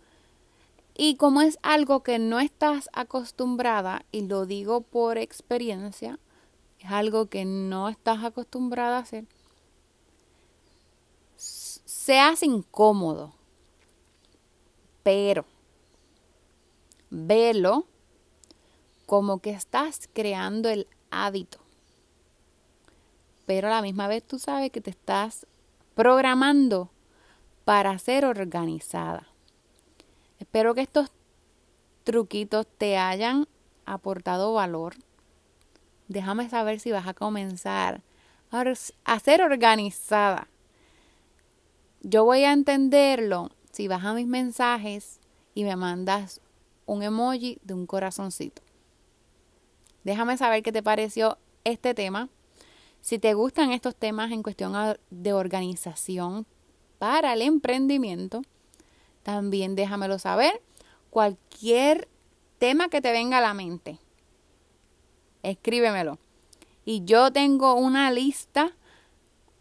y 0.96 1.16
como 1.16 1.42
es 1.42 1.58
algo 1.62 2.02
que 2.02 2.18
no 2.18 2.40
estás 2.40 2.88
acostumbrada, 2.92 4.04
y 4.12 4.22
lo 4.22 4.46
digo 4.46 4.80
por 4.80 5.18
experiencia, 5.18 6.18
es 6.80 6.90
algo 6.90 7.26
que 7.26 7.44
no 7.44 7.88
estás 7.88 8.24
acostumbrada 8.24 8.96
a 8.96 9.00
hacer, 9.02 9.26
seas 11.36 12.42
incómodo, 12.42 13.34
pero 15.02 15.44
velo 17.10 17.86
como 19.04 19.38
que 19.38 19.50
estás 19.50 20.08
creando 20.12 20.68
el 20.68 20.88
hábito. 21.10 21.58
Pero 23.46 23.68
a 23.68 23.70
la 23.70 23.82
misma 23.82 24.08
vez 24.08 24.22
tú 24.22 24.38
sabes 24.38 24.70
que 24.70 24.80
te 24.80 24.90
estás 24.90 25.46
programando 25.94 26.90
para 27.64 27.98
ser 27.98 28.24
organizada. 28.24 29.26
Espero 30.38 30.74
que 30.74 30.82
estos 30.82 31.10
truquitos 32.04 32.66
te 32.78 32.96
hayan 32.96 33.48
aportado 33.84 34.52
valor. 34.52 34.94
Déjame 36.08 36.48
saber 36.48 36.80
si 36.80 36.92
vas 36.92 37.06
a 37.06 37.14
comenzar 37.14 38.02
a 39.04 39.18
ser 39.18 39.42
organizada. 39.42 40.48
Yo 42.02 42.24
voy 42.24 42.44
a 42.44 42.52
entenderlo 42.52 43.50
si 43.72 43.88
vas 43.88 44.04
a 44.04 44.14
mis 44.14 44.26
mensajes 44.26 45.20
y 45.54 45.64
me 45.64 45.76
mandas 45.76 46.40
un 46.86 47.02
emoji 47.02 47.58
de 47.62 47.74
un 47.74 47.86
corazoncito. 47.86 48.62
Déjame 50.06 50.38
saber 50.38 50.62
qué 50.62 50.70
te 50.70 50.84
pareció 50.84 51.36
este 51.64 51.92
tema. 51.92 52.28
Si 53.00 53.18
te 53.18 53.34
gustan 53.34 53.72
estos 53.72 53.96
temas 53.96 54.30
en 54.30 54.44
cuestión 54.44 54.72
de 55.10 55.32
organización 55.32 56.46
para 57.00 57.32
el 57.32 57.42
emprendimiento, 57.42 58.42
también 59.24 59.74
déjamelo 59.74 60.20
saber. 60.20 60.62
Cualquier 61.10 62.06
tema 62.60 62.88
que 62.88 63.00
te 63.00 63.10
venga 63.10 63.38
a 63.38 63.40
la 63.40 63.52
mente, 63.52 63.98
escríbemelo. 65.42 66.20
Y 66.84 67.04
yo 67.04 67.32
tengo 67.32 67.74
una 67.74 68.12
lista 68.12 68.76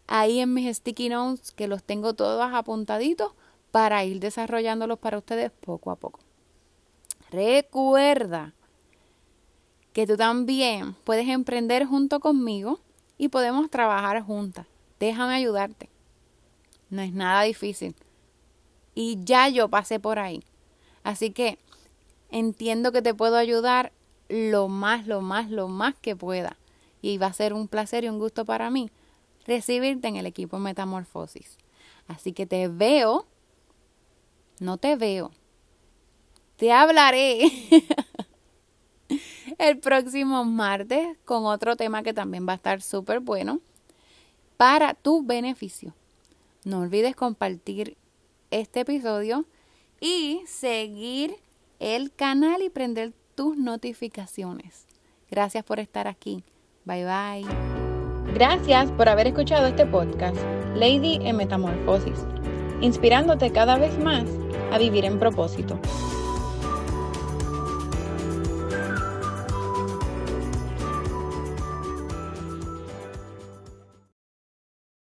ahí 0.06 0.38
en 0.38 0.54
mis 0.54 0.76
sticky 0.76 1.08
notes 1.08 1.50
que 1.50 1.66
los 1.66 1.82
tengo 1.82 2.14
todos 2.14 2.52
apuntaditos 2.52 3.32
para 3.72 4.04
ir 4.04 4.20
desarrollándolos 4.20 5.00
para 5.00 5.18
ustedes 5.18 5.50
poco 5.50 5.90
a 5.90 5.96
poco. 5.96 6.20
Recuerda 7.32 8.54
que 9.96 10.06
tú 10.06 10.18
también 10.18 10.92
puedes 11.04 11.26
emprender 11.26 11.86
junto 11.86 12.20
conmigo 12.20 12.80
y 13.16 13.28
podemos 13.28 13.70
trabajar 13.70 14.20
juntas. 14.20 14.66
Déjame 15.00 15.32
ayudarte. 15.32 15.88
No 16.90 17.00
es 17.00 17.14
nada 17.14 17.40
difícil 17.44 17.94
y 18.94 19.24
ya 19.24 19.48
yo 19.48 19.70
pasé 19.70 19.98
por 19.98 20.18
ahí. 20.18 20.44
Así 21.02 21.30
que 21.30 21.58
entiendo 22.28 22.92
que 22.92 23.00
te 23.00 23.14
puedo 23.14 23.38
ayudar 23.38 23.90
lo 24.28 24.68
más, 24.68 25.06
lo 25.06 25.22
más, 25.22 25.50
lo 25.50 25.66
más 25.66 25.94
que 25.94 26.14
pueda. 26.14 26.58
Y 27.00 27.16
va 27.16 27.28
a 27.28 27.32
ser 27.32 27.54
un 27.54 27.66
placer 27.66 28.04
y 28.04 28.10
un 28.10 28.18
gusto 28.18 28.44
para 28.44 28.68
mí 28.68 28.90
recibirte 29.46 30.08
en 30.08 30.16
el 30.16 30.26
equipo 30.26 30.58
Metamorfosis. 30.58 31.56
Así 32.06 32.34
que 32.34 32.44
te 32.44 32.68
veo, 32.68 33.24
no 34.60 34.76
te 34.76 34.94
veo, 34.96 35.30
te 36.58 36.70
hablaré 36.70 37.50
el 39.58 39.78
próximo 39.78 40.44
martes 40.44 41.16
con 41.24 41.46
otro 41.46 41.76
tema 41.76 42.02
que 42.02 42.12
también 42.12 42.46
va 42.46 42.52
a 42.52 42.56
estar 42.56 42.82
súper 42.82 43.20
bueno 43.20 43.60
para 44.56 44.94
tu 44.94 45.24
beneficio. 45.24 45.94
No 46.64 46.80
olvides 46.80 47.14
compartir 47.14 47.96
este 48.50 48.80
episodio 48.80 49.44
y 50.00 50.42
seguir 50.46 51.36
el 51.78 52.12
canal 52.12 52.62
y 52.62 52.70
prender 52.70 53.12
tus 53.34 53.56
notificaciones. 53.56 54.86
Gracias 55.30 55.64
por 55.64 55.80
estar 55.80 56.08
aquí. 56.08 56.44
Bye 56.84 57.04
bye. 57.04 57.76
Gracias 58.34 58.90
por 58.92 59.08
haber 59.08 59.28
escuchado 59.28 59.66
este 59.66 59.86
podcast, 59.86 60.36
Lady 60.74 61.18
en 61.22 61.36
Metamorfosis, 61.36 62.18
inspirándote 62.80 63.50
cada 63.50 63.78
vez 63.78 63.98
más 63.98 64.24
a 64.72 64.78
vivir 64.78 65.04
en 65.04 65.18
propósito. 65.18 65.80